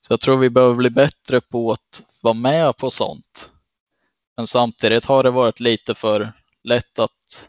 Så 0.00 0.12
jag 0.12 0.20
tror 0.20 0.36
vi 0.36 0.50
behöver 0.50 0.74
bli 0.74 0.90
bättre 0.90 1.40
på 1.40 1.72
att 1.72 2.02
vara 2.20 2.34
med 2.34 2.76
på 2.76 2.90
sånt. 2.90 3.50
Men 4.36 4.46
samtidigt 4.46 5.04
har 5.04 5.22
det 5.22 5.30
varit 5.30 5.60
lite 5.60 5.94
för 5.94 6.32
lätt 6.64 6.98
att 6.98 7.48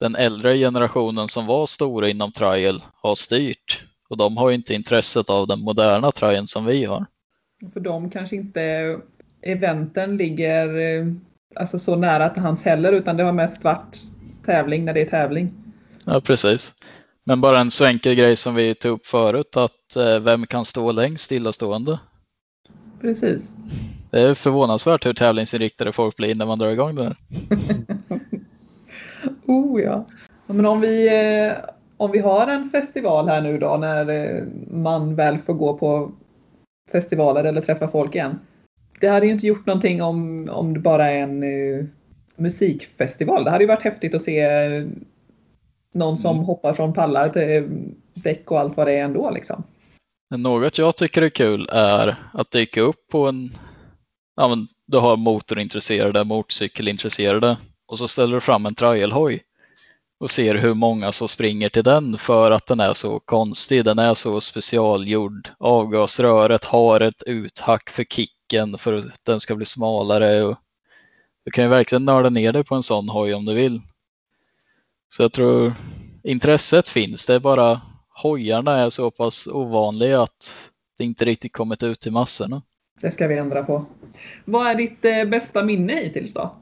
den 0.00 0.14
äldre 0.14 0.56
generationen 0.56 1.28
som 1.28 1.46
var 1.46 1.66
stora 1.66 2.08
inom 2.08 2.32
trial 2.32 2.82
har 3.02 3.14
styrt 3.14 3.84
och 4.08 4.16
de 4.16 4.36
har 4.36 4.50
inte 4.50 4.74
intresset 4.74 5.30
av 5.30 5.46
den 5.46 5.60
moderna 5.60 6.12
trialen 6.12 6.46
som 6.46 6.64
vi 6.64 6.84
har. 6.84 7.06
För 7.72 7.80
dem 7.80 8.10
kanske 8.10 8.36
inte 8.36 8.96
eventen 9.42 10.16
ligger 10.16 10.78
eh, 10.78 11.06
alltså 11.56 11.78
så 11.78 11.96
nära 11.96 12.30
till 12.30 12.42
hans 12.42 12.64
heller 12.64 12.92
utan 12.92 13.16
det 13.16 13.24
har 13.24 13.32
mest 13.32 13.64
varit 13.64 14.02
tävling 14.44 14.84
när 14.84 14.94
det 14.94 15.00
är 15.00 15.08
tävling. 15.08 15.52
Ja, 16.04 16.20
precis. 16.20 16.74
Men 17.24 17.40
bara 17.40 17.60
en 17.60 17.70
så 17.70 17.84
enkel 17.84 18.14
grej 18.14 18.36
som 18.36 18.54
vi 18.54 18.74
tog 18.74 18.92
upp 18.92 19.06
förut 19.06 19.56
att 19.56 19.96
eh, 19.96 20.20
vem 20.20 20.46
kan 20.46 20.64
stå 20.64 20.92
längst 20.92 21.24
stillastående? 21.24 21.98
Precis. 23.00 23.52
Det 24.10 24.20
är 24.20 24.34
förvånansvärt 24.34 25.06
hur 25.06 25.14
tävlingsinriktade 25.14 25.92
folk 25.92 26.16
blir 26.16 26.34
när 26.34 26.46
man 26.46 26.58
drar 26.58 26.68
igång 26.68 26.94
det 26.94 27.02
här. 27.02 27.16
Oh 29.46 29.80
ja. 29.80 30.06
Men 30.46 30.66
om 30.66 30.80
vi, 30.80 31.08
eh, 31.08 31.52
om 31.96 32.10
vi 32.10 32.18
har 32.18 32.46
en 32.46 32.70
festival 32.70 33.28
här 33.28 33.40
nu 33.40 33.58
då 33.58 33.76
när 33.76 34.08
eh, 34.10 34.44
man 34.70 35.14
väl 35.14 35.38
får 35.38 35.54
gå 35.54 35.78
på 35.78 36.12
festivaler 36.92 37.44
eller 37.44 37.60
träffa 37.60 37.88
folk 37.88 38.14
igen. 38.14 38.38
Det 39.00 39.08
hade 39.08 39.26
ju 39.26 39.32
inte 39.32 39.46
gjort 39.46 39.66
någonting 39.66 40.02
om, 40.02 40.48
om 40.52 40.74
det 40.74 40.80
bara 40.80 41.10
är 41.10 41.18
en 41.18 41.42
eh, 41.42 41.84
musikfestival. 42.36 43.44
Det 43.44 43.50
hade 43.50 43.64
ju 43.64 43.68
varit 43.68 43.82
häftigt 43.82 44.14
att 44.14 44.22
se 44.22 44.48
någon 45.92 46.16
som 46.16 46.34
Mm. 46.36 46.44
hoppar 46.44 46.72
från 46.72 46.92
pallar 46.92 47.28
till 47.28 47.68
däck 48.14 48.50
och 48.50 48.60
allt 48.60 48.76
vad 48.76 48.86
det 48.86 48.92
är 48.92 49.04
ändå 49.04 49.30
liksom. 49.30 49.62
Men 50.30 50.42
något 50.42 50.78
jag 50.78 50.96
tycker 50.96 51.22
är 51.22 51.28
kul 51.28 51.68
är 51.72 52.16
att 52.32 52.50
dyka 52.50 52.80
upp 52.80 53.08
på 53.10 53.26
en, 53.26 53.50
ja 54.36 54.48
men 54.48 54.68
du 54.86 54.98
har 54.98 55.16
motorintresserade, 55.16 56.24
motorcykelintresserade 56.24 57.56
och 57.86 57.98
så 57.98 58.08
ställer 58.08 58.34
du 58.34 58.40
fram 58.40 58.66
en 58.66 58.74
trialhoj 58.74 59.42
och 60.18 60.30
ser 60.30 60.54
hur 60.54 60.74
många 60.74 61.12
som 61.12 61.28
springer 61.28 61.68
till 61.68 61.84
den 61.84 62.18
för 62.18 62.50
att 62.50 62.66
den 62.66 62.80
är 62.80 62.92
så 62.92 63.20
konstig. 63.20 63.84
Den 63.84 63.98
är 63.98 64.14
så 64.14 64.40
specialgjord. 64.40 65.48
Avgasröret 65.58 66.64
har 66.64 67.00
ett 67.00 67.22
uthack 67.26 67.90
för 67.90 68.04
kicken 68.04 68.78
för 68.78 68.92
att 68.92 69.24
den 69.24 69.40
ska 69.40 69.56
bli 69.56 69.66
smalare. 69.66 70.42
Och 70.42 70.56
du 71.44 71.50
kan 71.50 71.64
ju 71.64 71.70
verkligen 71.70 72.04
nörda 72.04 72.30
ner 72.30 72.52
dig 72.52 72.64
på 72.64 72.74
en 72.74 72.82
sån 72.82 73.08
hoj 73.08 73.34
om 73.34 73.44
du 73.44 73.54
vill. 73.54 73.80
Så 75.08 75.22
jag 75.22 75.32
tror 75.32 75.74
intresset 76.22 76.88
finns. 76.88 77.26
Det 77.26 77.34
är 77.34 77.40
bara 77.40 77.80
hojarna 78.08 78.78
är 78.78 78.90
så 78.90 79.10
pass 79.10 79.46
ovanliga 79.46 80.22
att 80.22 80.56
det 80.98 81.04
inte 81.04 81.24
riktigt 81.24 81.52
kommit 81.52 81.82
ut 81.82 82.00
till 82.00 82.12
massorna. 82.12 82.62
Det 83.00 83.10
ska 83.10 83.26
vi 83.26 83.38
ändra 83.38 83.62
på. 83.64 83.84
Vad 84.44 84.66
är 84.66 84.74
ditt 84.74 85.04
eh, 85.04 85.24
bästa 85.24 85.64
minne 85.64 85.94
hittills 85.94 86.34
då? 86.34 86.54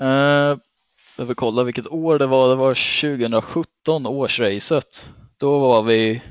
Eh, 0.00 0.58
jag 1.16 1.36
kolla 1.36 1.64
vilket 1.64 1.92
år 1.92 2.18
det 2.18 2.26
var. 2.26 2.48
Det 2.48 2.54
var 2.54 2.74
2017 3.00 4.06
årsracet. 4.06 5.06
Då 5.36 5.58
var 5.58 5.82
vi. 5.82 6.22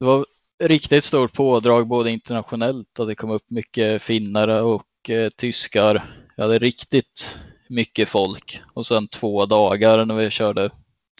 Det 0.00 0.06
var 0.06 0.26
riktigt 0.58 1.04
stort 1.04 1.32
pådrag 1.32 1.86
både 1.86 2.10
internationellt 2.10 2.98
och 2.98 3.06
det 3.06 3.14
kom 3.14 3.30
upp 3.30 3.50
mycket 3.50 4.02
finnare 4.02 4.60
och 4.62 5.10
eh, 5.10 5.28
tyskar. 5.28 6.22
Jag 6.36 6.44
hade 6.44 6.58
riktigt 6.58 7.38
mycket 7.68 8.08
folk 8.08 8.62
och 8.72 8.86
sen 8.86 9.08
två 9.08 9.46
dagar 9.46 10.04
när 10.04 10.14
vi 10.14 10.30
körde 10.30 10.70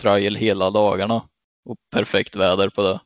trial 0.01 0.35
hela 0.35 0.71
dagarna 0.71 1.23
och 1.65 1.77
perfekt 1.91 2.37
väder 2.37 2.69
på 2.69 2.83
det. 2.83 3.01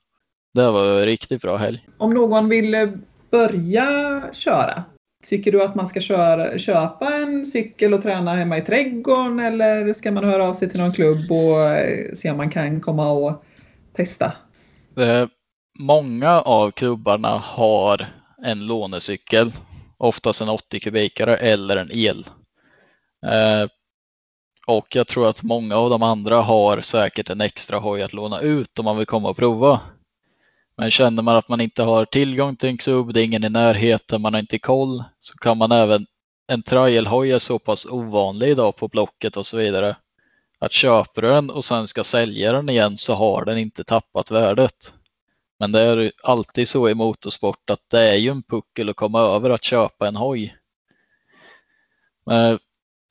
Det 0.54 0.70
var 0.70 0.98
en 0.98 1.04
riktigt 1.04 1.42
bra 1.42 1.56
helg. 1.56 1.86
Om 1.98 2.14
någon 2.14 2.48
vill 2.48 2.74
eh, 2.74 2.88
börja 3.30 4.30
köra, 4.32 4.84
tycker 5.26 5.52
du 5.52 5.62
att 5.62 5.74
man 5.74 5.86
ska 5.86 6.00
köra, 6.00 6.58
köpa 6.58 7.14
en 7.14 7.46
cykel 7.46 7.94
och 7.94 8.02
träna 8.02 8.34
hemma 8.34 8.58
i 8.58 8.62
trädgården 8.62 9.40
eller 9.40 9.92
ska 9.92 10.12
man 10.12 10.24
höra 10.24 10.44
av 10.44 10.54
sig 10.54 10.70
till 10.70 10.80
någon 10.80 10.92
klubb 10.92 11.30
och 11.30 11.60
eh, 11.60 12.14
se 12.14 12.30
om 12.30 12.36
man 12.36 12.50
kan 12.50 12.80
komma 12.80 13.10
och 13.10 13.44
testa? 13.92 14.32
Eh, 14.96 15.26
många 15.78 16.40
av 16.40 16.70
klubbarna 16.70 17.28
har 17.28 18.06
en 18.44 18.66
lånecykel, 18.66 19.52
oftast 19.98 20.40
en 20.40 20.48
80 20.48 20.80
kubikare 20.80 21.36
eller 21.36 21.76
en 21.76 21.90
el. 21.92 22.26
Eh, 23.26 23.68
och 24.66 24.96
jag 24.96 25.06
tror 25.06 25.28
att 25.28 25.42
många 25.42 25.76
av 25.76 25.90
de 25.90 26.02
andra 26.02 26.36
har 26.36 26.80
säkert 26.80 27.30
en 27.30 27.40
extra 27.40 27.78
hoj 27.78 28.02
att 28.02 28.12
låna 28.12 28.40
ut 28.40 28.78
om 28.78 28.84
man 28.84 28.96
vill 28.96 29.06
komma 29.06 29.28
och 29.30 29.36
prova. 29.36 29.80
Men 30.80 30.90
känner 30.90 31.22
man 31.22 31.36
att 31.36 31.48
man 31.48 31.60
inte 31.60 31.82
har 31.82 32.04
tillgång 32.04 32.56
till 32.56 32.68
en 32.68 32.78
klubb, 32.78 33.12
det 33.14 33.20
är 33.20 33.24
ingen 33.24 33.44
i 33.44 33.48
närheten, 33.48 34.22
man 34.22 34.34
har 34.34 34.40
inte 34.40 34.58
koll, 34.58 35.04
så 35.18 35.34
kan 35.38 35.58
man 35.58 35.72
även, 35.72 36.06
en 36.48 36.62
trialhoj 36.62 37.32
är 37.32 37.38
så 37.38 37.58
pass 37.58 37.86
ovanlig 37.86 38.48
idag 38.48 38.76
på 38.76 38.88
Blocket 38.88 39.36
och 39.36 39.46
så 39.46 39.56
vidare, 39.56 39.96
att 40.58 40.72
köper 40.72 41.22
du 41.22 41.28
den 41.28 41.50
och 41.50 41.64
sen 41.64 41.88
ska 41.88 42.04
sälja 42.04 42.52
den 42.52 42.68
igen 42.68 42.98
så 42.98 43.14
har 43.14 43.44
den 43.44 43.58
inte 43.58 43.84
tappat 43.84 44.30
värdet. 44.30 44.92
Men 45.58 45.72
det 45.72 45.80
är 45.80 46.12
alltid 46.22 46.68
så 46.68 46.88
i 46.88 46.94
motorsport 46.94 47.70
att 47.70 47.90
det 47.90 48.00
är 48.00 48.16
ju 48.16 48.30
en 48.30 48.42
puckel 48.42 48.88
att 48.88 48.96
komma 48.96 49.20
över 49.20 49.50
att 49.50 49.64
köpa 49.64 50.08
en 50.08 50.16
hoj. 50.16 50.56
Men 52.26 52.58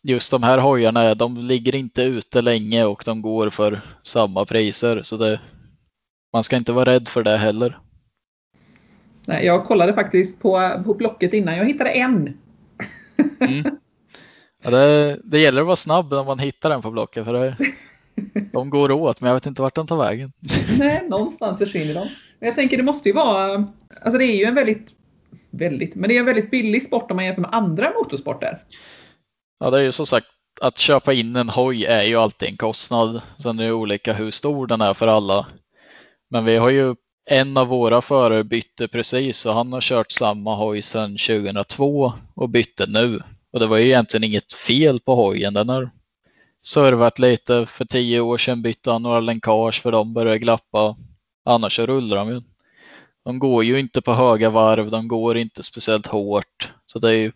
Just 0.04 0.32
de 0.32 0.44
här 0.44 0.58
hojarna, 0.58 1.16
de 1.16 1.38
ligger 1.38 1.76
inte 1.76 2.04
ute 2.04 2.42
länge 2.42 2.86
och 2.86 3.04
de 3.06 3.22
går 3.22 3.50
för 3.50 3.82
samma 4.04 4.46
priser 4.46 5.02
så 5.02 5.18
det, 5.18 5.40
man 6.34 6.44
ska 6.44 6.56
inte 6.56 6.72
vara 6.72 6.86
rädd 6.86 7.08
för 7.08 7.24
det 7.24 7.38
heller. 7.38 7.80
Nej, 9.26 9.46
jag 9.46 9.66
kollade 9.66 9.94
faktiskt 9.94 10.40
på, 10.40 10.82
på 10.86 10.94
Blocket 10.94 11.34
innan. 11.34 11.58
Jag 11.58 11.66
hittade 11.66 11.90
en. 11.90 12.38
Mm. 13.40 13.78
Ja, 14.64 14.70
det, 14.70 15.20
det 15.24 15.40
gäller 15.40 15.62
att 15.62 15.68
vara 15.68 15.76
snabb 15.76 16.12
när 16.12 16.24
man 16.24 16.40
hittar 16.40 16.70
den 16.70 16.82
på 16.82 16.92
Blocket 16.92 17.26
för 17.26 17.34
det, 17.34 17.58
de 18.52 18.70
går 18.70 18.92
åt 18.92 19.22
men 19.22 19.28
jag 19.28 19.36
vet 19.36 19.46
inte 19.46 19.62
vart 19.62 19.76
den 19.76 19.88
tar 19.88 19.98
vägen. 19.98 20.32
Nej, 20.80 21.06
någonstans 21.10 21.58
försvinner 21.58 21.94
de. 21.94 22.08
Jag 22.40 22.56
tänker 22.56 22.78
det 22.78 22.84
måste 22.84 23.10
ju 23.10 23.16
vara, 23.16 23.68
alltså 24.02 24.18
det 24.18 24.26
är 24.26 24.36
ju 24.36 24.46
en 24.46 24.56
väldigt, 24.56 24.92
väldigt, 25.52 25.96
men 25.96 26.10
det 26.10 26.16
är 26.16 26.20
en 26.20 26.26
väldigt 26.26 26.52
billig 26.52 26.84
sport 26.84 27.12
om 27.12 27.16
man 27.16 27.26
jämför 27.26 27.42
med 27.42 27.54
andra 27.54 27.92
motorsporter. 27.98 28.64
Ja, 29.60 29.70
det 29.70 29.80
är 29.80 29.84
ju 29.84 29.92
som 29.92 30.06
sagt 30.06 30.28
att 30.62 30.78
köpa 30.78 31.14
in 31.14 31.36
en 31.36 31.50
hoj 31.50 31.86
är 31.86 32.04
ju 32.04 32.16
alltid 32.16 32.50
en 32.50 32.58
kostnad. 32.58 33.22
Sen 33.38 33.60
är 33.60 33.64
det 33.64 33.72
olika 33.72 34.14
hur 34.14 34.32
stor 34.32 34.68
den 34.68 34.82
är 34.82 34.94
för 34.94 35.08
alla. 35.08 35.48
Men 36.30 36.46
vi 36.46 36.58
har 36.58 36.70
ju 36.70 36.96
en 37.26 37.58
av 37.58 37.68
våra 37.68 38.02
förare 38.02 38.44
bytte 38.44 38.88
precis 38.88 39.46
och 39.46 39.54
han 39.54 39.74
har 39.74 39.82
kört 39.82 40.12
samma 40.12 40.56
hoj 40.56 40.82
sedan 40.82 41.18
2002 41.18 42.14
och 42.34 42.50
bytte 42.50 42.86
nu. 42.88 43.22
Och 43.54 43.60
det 43.60 43.68
var 43.68 43.78
ju 43.78 43.86
egentligen 43.86 44.24
inget 44.24 44.54
fel 44.54 45.00
på 45.00 45.16
hojen. 45.16 45.54
Den 45.54 45.70
har 45.70 45.90
servat 46.66 47.20
lite. 47.20 47.66
För 47.66 47.86
tio 47.86 48.20
år 48.20 48.38
sedan 48.38 48.62
bytte 48.62 48.92
han 48.92 49.04
några 49.04 49.20
länkage 49.20 49.82
för 49.82 49.92
de 49.92 50.14
började 50.14 50.40
glappa. 50.40 50.96
Annars 51.46 51.76
så 51.76 51.86
rullar 51.86 52.18
de 52.18 52.30
ju. 52.30 52.42
De 53.26 53.40
går 53.40 53.64
ju 53.64 53.80
inte 53.80 54.02
på 54.02 54.14
höga 54.14 54.50
varv, 54.50 54.92
de 54.92 55.08
går 55.08 55.38
inte 55.38 55.64
speciellt 55.64 56.08
hårt. 56.08 56.72
Så 56.86 57.00
det 57.00 57.10
är 57.10 57.18
ju 57.18 57.32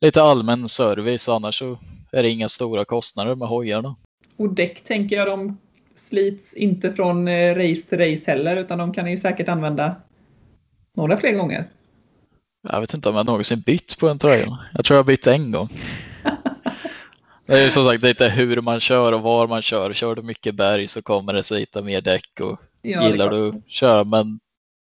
lite 0.00 0.22
allmän 0.22 0.68
service, 0.68 1.28
annars 1.28 1.58
så 1.58 1.78
är 2.12 2.22
det 2.22 2.28
inga 2.28 2.48
stora 2.48 2.84
kostnader 2.84 3.34
med 3.34 3.48
hojarna. 3.48 3.96
Och 4.36 4.54
däck 4.54 4.84
tänker 4.84 5.16
jag, 5.16 5.26
de 5.26 5.58
slits 6.08 6.54
inte 6.54 6.92
från 6.92 7.28
eh, 7.28 7.54
race 7.54 7.88
till 7.88 7.98
race 7.98 8.30
heller, 8.30 8.56
utan 8.56 8.78
de 8.78 8.92
kan 8.92 9.10
ju 9.10 9.16
säkert 9.16 9.48
använda 9.48 9.96
några 10.96 11.16
fler 11.16 11.32
gånger. 11.32 11.64
Jag 12.72 12.80
vet 12.80 12.94
inte 12.94 13.08
om 13.08 13.16
jag 13.16 13.26
någonsin 13.26 13.60
bytt 13.60 13.98
på 14.00 14.08
en 14.08 14.18
tröja. 14.18 14.58
Jag 14.74 14.84
tror 14.84 14.96
jag 14.96 15.06
bytt 15.06 15.26
en 15.26 15.52
gång. 15.52 15.68
Det 17.46 17.52
är 17.58 17.64
ju 17.64 17.70
som 17.70 17.84
sagt 17.84 18.02
lite 18.02 18.28
hur 18.28 18.60
man 18.60 18.80
kör 18.80 19.12
och 19.12 19.22
var 19.22 19.46
man 19.46 19.62
kör. 19.62 19.92
Kör 19.92 20.14
du 20.14 20.22
mycket 20.22 20.54
berg 20.54 20.88
så 20.88 21.02
kommer 21.02 21.32
det 21.32 21.42
slita 21.42 21.82
mer 21.82 22.00
däck 22.00 22.40
och 22.40 22.60
Ja, 22.82 23.08
gillar 23.08 23.30
du 23.30 23.48
att 23.48 23.54
köra 23.68 24.04
men 24.04 24.40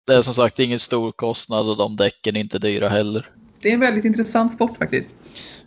det 0.07 0.13
är 0.13 0.21
som 0.21 0.33
sagt 0.33 0.59
ingen 0.59 0.79
stor 0.79 1.11
kostnad 1.11 1.69
och 1.69 1.77
de 1.77 1.95
däcken 1.95 2.35
är 2.35 2.39
inte 2.39 2.59
dyra 2.59 2.89
heller. 2.89 3.29
Det 3.61 3.69
är 3.69 3.73
en 3.73 3.79
väldigt 3.79 4.05
intressant 4.05 4.53
sport 4.53 4.77
faktiskt. 4.77 5.09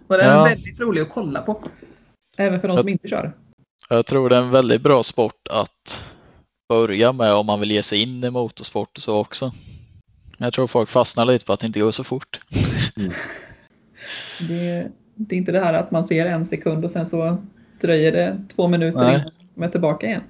Och 0.07 0.17
den 0.17 0.27
Ja. 0.27 0.47
är 0.47 0.51
väldigt 0.55 0.81
rolig 0.81 1.01
att 1.01 1.09
kolla 1.11 1.43
på. 1.43 1.63
Även 2.37 2.61
för 2.61 2.69
de 2.69 2.79
som 2.79 2.89
inte 2.89 3.09
kör. 3.09 3.33
Jag 3.89 4.07
tror 4.07 4.29
det 4.29 4.37
är 4.37 4.43
en 4.43 4.51
väldigt 4.51 4.83
bra 4.83 5.03
sport 5.03 5.49
att 5.51 6.03
börja 6.69 7.13
med 7.13 7.33
om 7.33 7.47
man 7.47 7.61
vill 7.61 7.71
ge 7.71 7.83
sig 7.83 8.03
in 8.03 8.25
i 8.25 8.31
motorsport 8.31 8.97
och 8.97 9.03
så 9.03 9.17
också. 9.17 9.53
Jag 10.39 10.53
tror 10.53 10.67
folk 10.67 10.89
fastnar 10.89 11.25
lite 11.25 11.45
på 11.45 11.53
att 11.53 11.61
det 11.61 11.67
inte 11.67 11.81
går 11.81 11.91
så 11.91 12.05
fort. 12.05 12.41
Det, 14.49 14.91
det 15.15 15.35
är 15.35 15.39
inte 15.39 15.53
det 15.53 15.61
här 15.61 15.75
att 15.75 15.91
man 15.91 16.05
ser 16.05 16.27
en 16.27 16.47
sekund 16.47 16.85
och 16.85 16.91
sen 16.91 17.09
så 17.09 17.37
dröjer 17.81 18.13
det 18.13 18.39
två 18.57 18.69
minuter 18.69 19.01
Nej. 19.01 19.15
innan 19.15 19.31
man 19.55 19.69
är 19.69 19.73
tillbaka 19.73 20.07
igen. 20.07 20.23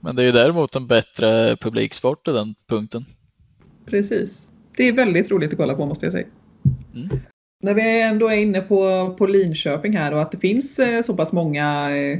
Men 0.00 0.16
det 0.16 0.22
är 0.22 0.26
ju 0.26 0.32
däremot 0.32 0.76
en 0.76 0.86
bättre 0.86 1.56
publiksport 1.56 2.28
i 2.28 2.32
den 2.32 2.54
punkten. 2.66 3.04
Precis. 3.86 4.48
Det 4.76 4.88
är 4.88 4.92
väldigt 4.92 5.30
roligt 5.30 5.52
att 5.52 5.56
kolla 5.56 5.74
på 5.74 5.86
måste 5.86 6.06
jag 6.06 6.12
säga. 6.12 6.26
Mm. 6.94 7.08
När 7.62 7.74
vi 7.74 8.02
ändå 8.02 8.28
är 8.28 8.36
inne 8.36 8.60
på, 8.60 9.14
på 9.18 9.26
Linköping 9.26 9.96
här 9.96 10.14
och 10.14 10.22
att 10.22 10.32
det 10.32 10.38
finns 10.38 10.78
eh, 10.78 11.02
så 11.02 11.14
pass 11.14 11.32
många 11.32 11.96
eh, 11.96 12.18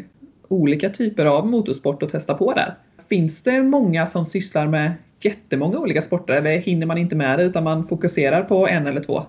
olika 0.55 0.91
typer 0.91 1.27
av 1.27 1.47
motorsport 1.47 2.03
att 2.03 2.11
testa 2.11 2.35
på 2.35 2.53
där. 2.53 2.75
Finns 3.09 3.43
det 3.43 3.63
många 3.63 4.07
som 4.07 4.27
sysslar 4.27 4.67
med 4.67 4.95
jättemånga 5.21 5.79
olika 5.79 6.03
sporter 6.03 6.35
eller 6.35 6.59
hinner 6.59 6.87
man 6.87 6.99
inte 6.99 7.17
med 7.17 7.39
det 7.39 7.45
utan 7.45 7.65
man 7.65 7.89
fokuserar 7.89 8.43
på 8.43 8.69
en 8.69 8.87
eller 8.87 9.01
två? 9.01 9.27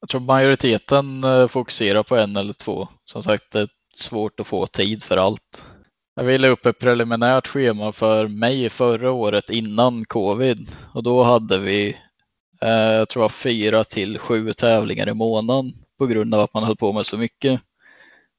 Jag 0.00 0.08
tror 0.08 0.20
majoriteten 0.20 1.24
eh, 1.24 1.48
fokuserar 1.48 2.02
på 2.02 2.16
en 2.16 2.36
eller 2.36 2.52
två. 2.52 2.88
Som 3.04 3.22
sagt, 3.22 3.52
det 3.52 3.60
är 3.60 3.68
svårt 3.94 4.40
att 4.40 4.46
få 4.46 4.66
tid 4.66 5.02
för 5.02 5.16
allt. 5.16 5.64
Jag 6.16 6.24
ville 6.24 6.48
upp 6.48 6.66
ett 6.66 6.78
preliminärt 6.78 7.46
schema 7.46 7.92
för 7.92 8.28
mig 8.28 8.70
förra 8.70 9.12
året 9.12 9.50
innan 9.50 10.04
covid 10.04 10.68
och 10.92 11.02
då 11.02 11.22
hade 11.22 11.58
vi, 11.58 11.96
eh, 12.62 12.70
jag 12.70 13.08
tror 13.08 13.24
jag 13.24 13.32
fyra 13.32 13.84
till 13.84 14.18
sju 14.18 14.52
tävlingar 14.52 15.08
i 15.08 15.14
månaden 15.14 15.72
på 15.98 16.06
grund 16.06 16.34
av 16.34 16.40
att 16.40 16.54
man 16.54 16.64
höll 16.64 16.76
på 16.76 16.92
med 16.92 17.06
så 17.06 17.18
mycket. 17.18 17.60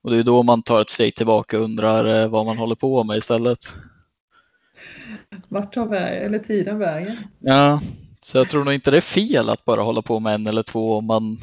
Och 0.06 0.12
det 0.12 0.18
är 0.18 0.24
då 0.24 0.44
man 0.44 0.62
tar 0.62 0.82
ett 0.82 0.90
steg 0.90 1.16
tillbaka 1.16 1.58
och 1.58 1.64
undrar 1.64 2.22
eh, 2.22 2.30
vad 2.30 2.46
man 2.46 2.58
håller 2.58 2.76
på 2.76 3.04
med 3.04 3.18
istället. 3.18 3.60
Vart 5.48 5.74
tar 5.74 5.86
vä- 5.86 6.26
eller 6.26 6.40
tiden 6.40 6.80
vägen? 6.80 7.18
Ja, 7.40 7.82
så 8.22 8.38
jag 8.38 8.50
tror 8.50 8.64
nog 8.64 8.74
inte 8.74 8.92
det 8.92 8.98
är 8.98 9.02
fel 9.02 9.50
att 9.50 9.66
bara 9.66 9.82
hålla 9.82 10.02
på 10.02 10.20
med 10.20 10.36
en 10.36 10.48
eller 10.48 10.64
två 10.64 10.98
om 10.98 11.06
man 11.06 11.38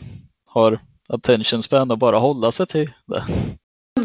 har 0.46 0.78
attention 1.08 1.62
span 1.62 1.90
och 1.90 1.98
bara 1.98 2.18
hålla 2.18 2.52
sig 2.52 2.66
till 2.66 2.92
det. 3.06 3.24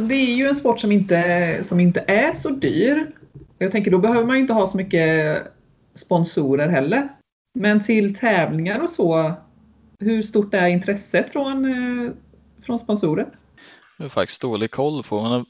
Det 0.08 0.15
är 0.15 0.36
ju 0.36 0.48
en 0.48 0.56
sport 0.56 0.80
som 0.80 0.91
inte, 0.91 1.60
som 1.63 1.80
inte 1.80 2.04
är 2.08 2.34
så 2.34 2.50
dyr. 2.50 3.12
Jag 3.58 3.72
tänker 3.72 3.91
då 3.91 3.98
behöver 3.98 4.26
man 4.26 4.38
inte 4.38 4.54
ha 4.54 4.67
så 4.67 4.78
mycket 4.78 5.43
sponsorer 5.96 6.70
heller. 6.70 7.10
Men 7.60 7.82
till 7.82 8.15
tävlingar 8.15 8.80
och 8.80 8.89
så, 8.89 9.34
hur 10.00 10.22
stort 10.22 10.54
är 10.54 10.67
intresset 10.67 11.32
från, 11.32 11.65
eh, 11.65 12.12
från 12.62 12.80
sponsorer? 12.80 13.28
Jag 13.98 14.04
har 14.06 14.10
faktiskt 14.10 14.42
dålig 14.42 14.72
koll 14.72 15.04
på. 15.04 15.22
Men 15.22 15.32
de 15.32 15.46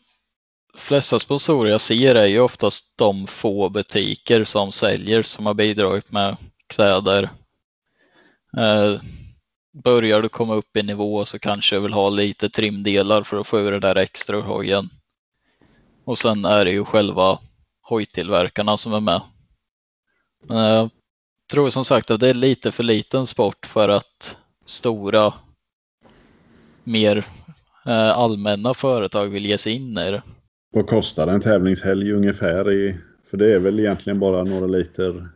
flesta 0.80 1.20
sponsorer 1.20 1.72
jag 1.72 1.82
ser 1.82 2.16
är 2.16 2.26
ju 2.26 2.40
oftast 2.40 2.98
de 2.98 3.28
få 3.28 3.70
butiker 3.70 4.44
som 4.44 4.72
säljer 4.72 5.24
som 5.24 5.46
har 5.46 5.54
bidragit 5.54 6.12
med 6.12 6.38
kläder. 6.68 7.24
Eh, 8.58 9.02
börjar 9.84 10.22
du 10.22 10.30
komma 10.30 10.56
upp 10.56 10.78
i 10.78 10.84
nivå 10.84 11.26
så 11.26 11.40
kanske 11.40 11.76
jag 11.76 11.82
vill 11.82 11.94
ha 11.94 12.10
lite 12.10 12.50
trimdelar 12.50 13.24
för 13.24 13.38
att 13.38 13.48
få 13.48 13.60
ur 13.60 13.72
det 13.72 13.80
där 13.80 13.96
extra 13.96 14.38
ur 14.38 14.42
hojen. 14.42 14.90
Och 16.06 16.18
sen 16.18 16.46
är 16.46 16.66
det 16.66 16.72
ju 16.72 16.86
själva 16.86 17.40
hojtillverkarna 17.82 18.78
som 18.78 18.94
är 18.94 19.00
med. 19.00 19.22
Men 20.44 20.58
jag 20.58 20.90
tror 21.52 21.70
som 21.70 21.86
sagt 21.86 22.12
att 22.12 22.20
det 22.20 22.30
är 22.30 22.34
lite 22.34 22.72
för 22.72 22.84
liten 22.84 23.28
sport 23.28 23.66
för 23.66 23.90
att 23.90 24.38
stora 24.66 25.34
mer 26.84 27.26
allmänna 27.93 28.73
företag 28.73 29.28
vill 29.28 29.45
ge 29.45 29.58
sig 29.58 29.73
in 29.73 29.97
i 29.97 30.12
det. 30.12 30.21
Vad 30.71 30.88
kostar 30.88 31.28
en 31.28 31.41
tävlingshelg 31.41 32.12
ungefär? 32.12 32.71
I, 32.71 32.97
för 33.30 33.38
det 33.38 33.54
är 33.54 33.60
väl 33.60 33.80
egentligen 33.80 34.19
bara 34.19 34.43
några 34.43 34.67
liter 34.67 35.30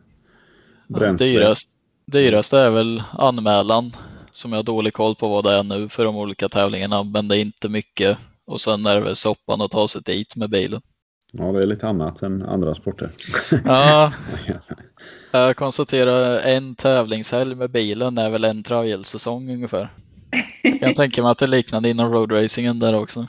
bränsle. 0.88 1.26
Dyrast, 1.26 1.68
dyrast 2.06 2.52
är 2.52 2.70
väl 2.70 3.02
anmälan 3.18 3.96
som 4.32 4.52
jag 4.52 4.58
har 4.58 4.62
dålig 4.62 4.92
koll 4.92 5.14
på 5.14 5.28
vad 5.28 5.44
det 5.44 5.52
är 5.52 5.62
nu 5.62 5.88
för 5.88 6.04
de 6.04 6.16
olika 6.16 6.48
tävlingarna 6.48 7.02
men 7.02 7.28
det 7.28 7.36
är 7.36 7.40
inte 7.40 7.68
mycket 7.68 8.18
och 8.46 8.60
sen 8.60 8.86
är 8.86 8.94
det 8.94 9.00
väl 9.00 9.16
soppan 9.16 9.60
att 9.60 9.70
ta 9.70 9.88
sig 9.88 10.02
dit 10.04 10.36
med 10.36 10.50
bilen. 10.50 10.80
Ja, 11.32 11.52
det 11.52 11.62
är 11.62 11.66
lite 11.66 11.88
annat 11.88 12.22
än 12.22 12.42
andra 12.42 12.74
sporter. 12.74 13.10
Ja, 13.64 14.12
jag 15.30 15.56
konstaterar 15.56 16.40
en 16.40 16.74
tävlingshelg 16.74 17.54
med 17.54 17.70
bilen 17.70 18.18
är 18.18 18.30
väl 18.30 18.44
en 18.44 18.62
trial-säsong 18.62 19.50
ungefär. 19.50 19.88
Jag 20.62 20.80
kan 20.80 20.94
tänka 20.94 21.22
mig 21.22 21.30
att 21.30 21.38
det 21.38 21.44
är 21.44 21.48
liknande 21.48 21.88
inom 21.88 22.12
roadracingen 22.12 22.78
där 22.78 23.00
också. 23.00 23.26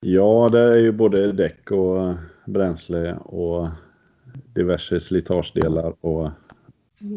Ja, 0.00 0.48
det 0.52 0.60
är 0.60 0.76
ju 0.76 0.92
både 0.92 1.32
däck 1.32 1.70
och 1.70 2.14
bränsle 2.46 3.14
och 3.14 3.68
diverse 4.54 5.00
slitagedelar 5.00 5.94
och 6.00 6.30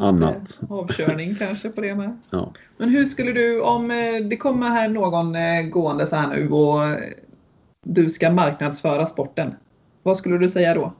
annat. 0.01 0.59
Avkörning 0.69 1.35
kanske 1.35 1.69
på 1.69 1.81
det 1.81 1.95
med. 1.95 2.17
Ja. 2.29 2.53
Men 2.77 2.89
hur 2.89 3.05
skulle 3.05 3.31
du, 3.31 3.61
om 3.61 3.91
eh, 3.91 4.25
det 4.29 4.37
kommer 4.37 4.69
här 4.69 4.89
någon 4.89 5.35
eh, 5.35 5.61
gående 5.61 6.05
så 6.05 6.15
här 6.15 6.27
nu 6.27 6.49
och 6.49 6.83
eh, 6.83 6.99
du 7.85 8.09
ska 8.09 8.33
marknadsföra 8.33 9.05
sporten. 9.05 9.55
Vad 10.03 10.17
skulle 10.17 10.37
du 10.37 10.49
säga 10.49 10.73
då? 10.73 10.93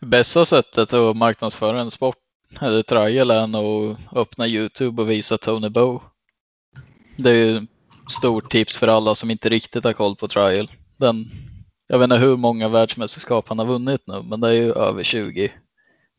Bästa 0.00 0.44
sättet 0.44 0.92
att 0.92 1.16
marknadsföra 1.16 1.80
en 1.80 1.90
sport 1.90 2.16
eller 2.60 2.82
trial 2.82 3.30
är 3.30 3.46
nog 3.46 3.96
att 4.10 4.16
öppna 4.16 4.46
Youtube 4.46 5.02
och 5.02 5.10
visa 5.10 5.38
Tony 5.38 5.68
Bow. 5.68 6.02
Det 7.22 7.30
är 7.30 7.34
ju 7.34 7.66
stort 8.08 8.52
tips 8.52 8.78
för 8.78 8.88
alla 8.88 9.14
som 9.14 9.30
inte 9.30 9.48
riktigt 9.48 9.84
har 9.84 9.92
koll 9.92 10.16
på 10.16 10.28
trial. 10.28 10.70
Den, 10.96 11.30
jag 11.88 11.98
vet 11.98 12.04
inte 12.04 12.16
hur 12.16 12.36
många 12.36 12.68
världsmästerskap 12.68 13.48
han 13.48 13.58
har 13.58 13.66
vunnit 13.66 14.00
nu, 14.06 14.22
men 14.22 14.40
det 14.40 14.48
är 14.48 14.52
ju 14.52 14.72
över 14.72 15.02
20. 15.02 15.52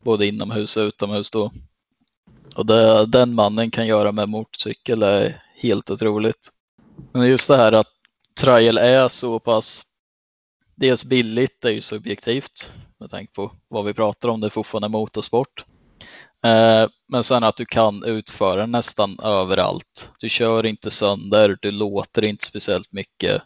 Både 0.04 0.26
inomhus 0.26 0.76
och 0.76 0.82
utomhus 0.82 1.30
då. 1.30 1.52
Och 2.56 2.66
det 2.66 3.06
den 3.06 3.34
mannen 3.34 3.70
kan 3.70 3.86
göra 3.86 4.12
med 4.12 4.28
motorcykel 4.28 5.02
är 5.02 5.42
helt 5.56 5.90
otroligt. 5.90 6.48
Men 7.12 7.28
just 7.28 7.48
det 7.48 7.56
här 7.56 7.72
att 7.72 7.92
trial 8.40 8.78
är 8.78 9.08
så 9.08 9.38
pass 9.38 9.82
dels 10.74 11.04
billigt, 11.04 11.60
det 11.60 11.68
är 11.68 11.72
ju 11.72 11.80
subjektivt 11.80 12.72
med 13.00 13.10
tanke 13.10 13.32
på 13.32 13.52
vad 13.68 13.84
vi 13.84 13.94
pratar 13.94 14.28
om, 14.28 14.40
det 14.40 14.46
är 14.46 14.50
fortfarande 14.50 14.88
motorsport. 14.88 15.64
Eh, 16.44 16.88
Men 17.08 17.24
sen 17.24 17.44
att 17.44 17.56
du 17.56 17.64
kan 17.64 18.04
utföra 18.04 18.66
nästan 18.66 19.18
överallt. 19.22 20.10
Du 20.20 20.28
kör 20.28 20.66
inte 20.66 20.90
sönder, 20.90 21.58
du 21.62 21.70
låter 21.70 22.24
inte 22.24 22.46
speciellt 22.46 22.92
mycket. 22.92 23.42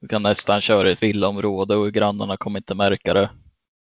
Du 0.00 0.08
kan 0.08 0.22
nästan 0.22 0.60
köra 0.60 0.88
i 0.88 0.92
ett 0.92 1.02
villaområde 1.02 1.76
och 1.76 1.92
grannarna 1.92 2.36
kommer 2.36 2.58
inte 2.58 2.74
märka 2.74 3.14
det. 3.14 3.30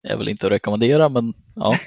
Det 0.02 0.08
är 0.08 0.16
väl 0.16 0.28
inte 0.28 0.46
att 0.46 0.52
rekommendera 0.52 1.08
men 1.08 1.34
ja. 1.56 1.78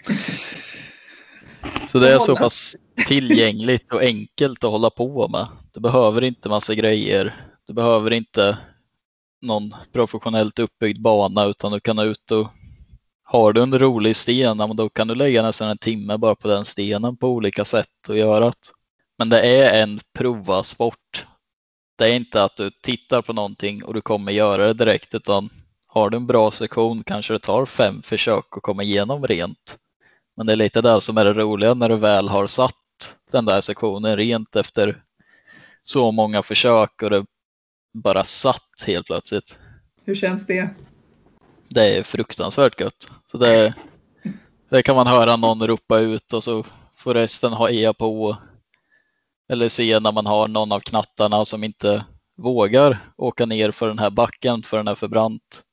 Så 1.91 1.99
det 1.99 2.13
är 2.13 2.19
så 2.19 2.35
pass 2.35 2.75
tillgängligt 3.07 3.93
och 3.93 4.01
enkelt 4.01 4.63
att 4.63 4.71
hålla 4.71 4.89
på 4.89 5.27
med. 5.27 5.47
Du 5.73 5.79
behöver 5.79 6.21
inte 6.21 6.49
massa 6.49 6.75
grejer. 6.75 7.47
Du 7.67 7.73
behöver 7.73 8.11
inte 8.11 8.57
någon 9.41 9.75
professionellt 9.93 10.59
uppbyggd 10.59 11.01
bana 11.01 11.45
utan 11.45 11.71
du 11.71 11.79
kan 11.79 11.99
ut 11.99 12.31
och 12.31 12.47
har 13.31 13.53
du 13.53 13.61
en 13.61 13.79
rolig 13.79 14.15
sten, 14.15 14.57
då 14.57 14.89
kan 14.89 15.07
du 15.07 15.15
lägga 15.15 15.41
nästan 15.41 15.69
en 15.69 15.77
timme 15.77 16.17
bara 16.17 16.35
på 16.35 16.47
den 16.47 16.65
stenen 16.65 17.17
på 17.17 17.27
olika 17.27 17.65
sätt 17.65 18.09
och 18.09 18.17
göra 18.17 18.45
det. 18.45 18.53
Men 19.17 19.29
det 19.29 19.41
är 19.41 19.83
en 19.83 19.99
prova 20.13 20.63
sport. 20.63 21.25
Det 21.97 22.09
är 22.09 22.13
inte 22.13 22.43
att 22.43 22.57
du 22.57 22.71
tittar 22.83 23.21
på 23.21 23.33
någonting 23.33 23.83
och 23.83 23.93
du 23.93 24.01
kommer 24.01 24.31
göra 24.31 24.67
det 24.67 24.73
direkt 24.73 25.13
utan 25.15 25.49
har 25.87 26.09
du 26.09 26.17
en 26.17 26.27
bra 26.27 26.51
sektion 26.51 27.03
kanske 27.03 27.33
det 27.33 27.39
tar 27.39 27.65
fem 27.65 28.01
försök 28.01 28.45
att 28.57 28.63
komma 28.63 28.83
igenom 28.83 29.27
rent. 29.27 29.77
Men 30.37 30.45
det 30.45 30.53
är 30.53 30.57
lite 30.57 30.81
det 30.81 31.01
som 31.01 31.17
är 31.17 31.25
det 31.25 31.33
roliga 31.33 31.73
när 31.73 31.89
du 31.89 31.95
väl 31.95 32.29
har 32.29 32.47
satt 32.47 33.15
den 33.31 33.45
där 33.45 33.61
sektionen 33.61 34.17
rent 34.17 34.55
efter 34.55 35.03
så 35.83 36.11
många 36.11 36.43
försök 36.43 37.03
och 37.03 37.09
det 37.09 37.25
bara 37.93 38.23
satt 38.23 38.83
helt 38.87 39.05
plötsligt. 39.05 39.57
Hur 40.05 40.15
känns 40.15 40.45
det? 40.45 40.69
Det 41.73 41.97
är 41.97 42.03
fruktansvärt 42.03 42.79
gött. 42.81 43.09
Så 43.31 43.37
det, 43.37 43.73
det 44.69 44.83
kan 44.83 44.95
man 44.95 45.07
höra 45.07 45.35
någon 45.35 45.67
ropa 45.67 45.99
ut 45.99 46.33
och 46.33 46.43
så 46.43 46.65
får 46.95 47.13
resten 47.13 47.53
ha 47.53 47.69
ea 47.69 47.93
på. 47.93 48.37
Eller 49.49 49.69
se 49.69 49.99
när 49.99 50.11
man 50.11 50.25
har 50.25 50.47
någon 50.47 50.71
av 50.71 50.79
knattarna 50.79 51.45
som 51.45 51.63
inte 51.63 52.05
vågar 52.37 52.99
åka 53.17 53.45
ner 53.45 53.71
för 53.71 53.87
den 53.87 53.99
här 53.99 54.09
backen 54.09 54.63
för 54.63 54.77
den 54.77 54.87
är 54.87 54.95
för 54.95 55.07
brant. 55.07 55.63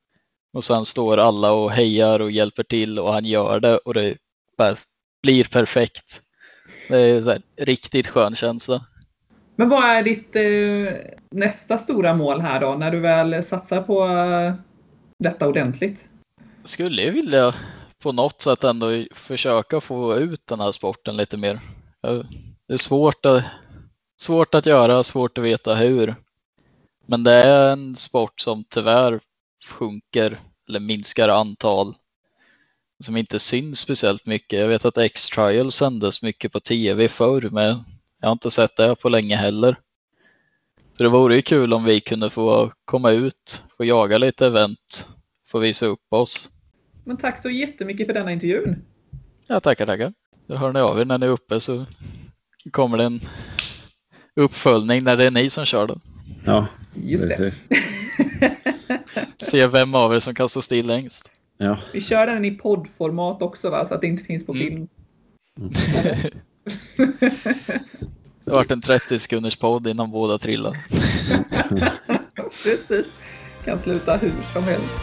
Och 0.52 0.64
sen 0.64 0.84
står 0.84 1.18
alla 1.18 1.52
och 1.52 1.70
hejar 1.70 2.20
och 2.20 2.30
hjälper 2.30 2.62
till 2.62 2.98
och 2.98 3.12
han 3.12 3.24
gör 3.24 3.60
det 3.60 3.78
och 3.78 3.94
det 3.94 4.16
bara 4.58 4.74
blir 5.22 5.44
perfekt. 5.44 6.22
Det 6.88 6.98
är 6.98 7.22
så 7.22 7.30
här, 7.30 7.42
riktigt 7.56 8.08
skön 8.08 8.34
känsla. 8.34 8.86
Men 9.56 9.68
vad 9.68 9.84
är 9.84 10.02
ditt 10.02 10.36
eh, 10.36 11.18
nästa 11.30 11.78
stora 11.78 12.14
mål 12.14 12.40
här 12.40 12.60
då, 12.60 12.74
när 12.74 12.90
du 12.90 13.00
väl 13.00 13.44
satsar 13.44 13.82
på 13.82 14.06
eh, 14.06 14.54
detta 15.18 15.48
ordentligt? 15.48 16.08
Jag 16.62 16.68
skulle 16.68 17.02
ju 17.02 17.10
vilja 17.10 17.54
på 17.98 18.12
något 18.12 18.42
sätt 18.42 18.64
ändå 18.64 19.04
försöka 19.10 19.80
få 19.80 20.16
ut 20.16 20.46
den 20.46 20.60
här 20.60 20.72
sporten 20.72 21.16
lite 21.16 21.36
mer. 21.36 21.60
Det 22.66 22.74
är 22.74 22.78
svårt 22.78 23.26
att, 23.26 23.44
svårt 24.20 24.54
att 24.54 24.66
göra, 24.66 25.04
svårt 25.04 25.38
att 25.38 25.44
veta 25.44 25.74
hur. 25.74 26.14
Men 27.06 27.24
det 27.24 27.32
är 27.32 27.72
en 27.72 27.96
sport 27.96 28.40
som 28.40 28.64
tyvärr 28.64 29.20
sjunker 29.68 30.40
eller 30.68 30.80
minskar 30.80 31.28
antal 31.28 31.94
som 33.04 33.16
inte 33.16 33.38
syns 33.38 33.80
speciellt 33.80 34.26
mycket. 34.26 34.58
Jag 34.58 34.68
vet 34.68 34.84
att 34.84 34.98
X-Trial 34.98 35.72
sändes 35.72 36.22
mycket 36.22 36.52
på 36.52 36.60
tv 36.60 37.08
förr 37.08 37.48
men 37.52 37.84
jag 38.20 38.28
har 38.28 38.32
inte 38.32 38.50
sett 38.50 38.76
det 38.76 38.94
på 38.94 39.08
länge 39.08 39.36
heller. 39.36 39.76
Så 40.98 41.04
det 41.04 41.08
vore 41.10 41.36
ju 41.36 41.42
kul 41.42 41.72
om 41.72 41.84
vi 41.84 42.00
kunde 42.00 42.30
få 42.30 42.72
komma 42.84 43.10
ut, 43.10 43.62
få 43.76 43.84
jaga 43.84 44.18
lite 44.18 44.46
event, 44.46 45.08
få 45.48 45.58
visa 45.58 45.86
upp 45.86 46.12
oss. 46.12 46.50
Men 47.04 47.16
tack 47.16 47.42
så 47.42 47.50
jättemycket 47.50 48.06
för 48.06 48.14
denna 48.14 48.32
intervjun. 48.32 48.82
Ja, 49.46 49.60
tackar, 49.60 49.86
tackar. 49.86 50.12
Då 50.46 50.56
hör 50.56 50.72
ni 50.72 50.80
av 50.80 51.00
er 51.00 51.04
när 51.04 51.18
ni 51.18 51.26
är 51.26 51.30
uppe 51.30 51.60
så 51.60 51.86
kommer 52.70 52.98
det 52.98 53.04
en 53.04 53.20
uppföljning 54.36 55.04
när 55.04 55.16
det 55.16 55.24
är 55.24 55.30
ni 55.30 55.50
som 55.50 55.64
kör 55.64 55.86
då. 55.86 56.00
Ja, 56.44 56.66
Just 56.94 57.28
det. 57.28 57.52
Se 59.38 59.66
vem 59.66 59.94
av 59.94 60.14
er 60.14 60.20
som 60.20 60.34
kan 60.34 60.48
stå 60.48 60.62
still 60.62 60.86
längst. 60.86 61.30
Ja. 61.58 61.78
Vi 61.92 62.00
kör 62.00 62.26
den 62.26 62.44
i 62.44 62.50
poddformat 62.50 63.42
också 63.42 63.70
va, 63.70 63.86
så 63.86 63.94
att 63.94 64.00
det 64.00 64.06
inte 64.06 64.24
finns 64.24 64.46
på 64.46 64.52
Mm. 64.54 64.66
film. 64.68 64.88
Det 68.48 68.52
har 68.52 68.58
varit 68.58 68.70
en 68.70 68.82
30 68.82 69.18
sekunders 69.18 69.56
podd 69.56 69.86
innan 69.86 70.10
båda 70.10 70.38
trillar. 70.38 70.76
Precis. 72.62 73.06
Kan 73.64 73.78
sluta 73.78 74.16
hur 74.16 74.32
som 74.52 74.64
helst. 74.64 74.94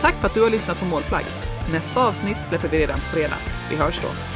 Tack 0.00 0.14
för 0.14 0.26
att 0.26 0.34
du 0.34 0.42
har 0.42 0.50
lyssnat 0.50 0.78
på 0.78 0.84
Målflagg. 0.84 1.24
Nästa 1.72 2.06
avsnitt 2.06 2.36
släpper 2.48 2.68
vi 2.68 2.78
redan 2.78 2.96
på 2.96 3.04
fredag. 3.04 3.36
Vi 3.70 3.76
hörs 3.76 4.00
då. 4.02 4.35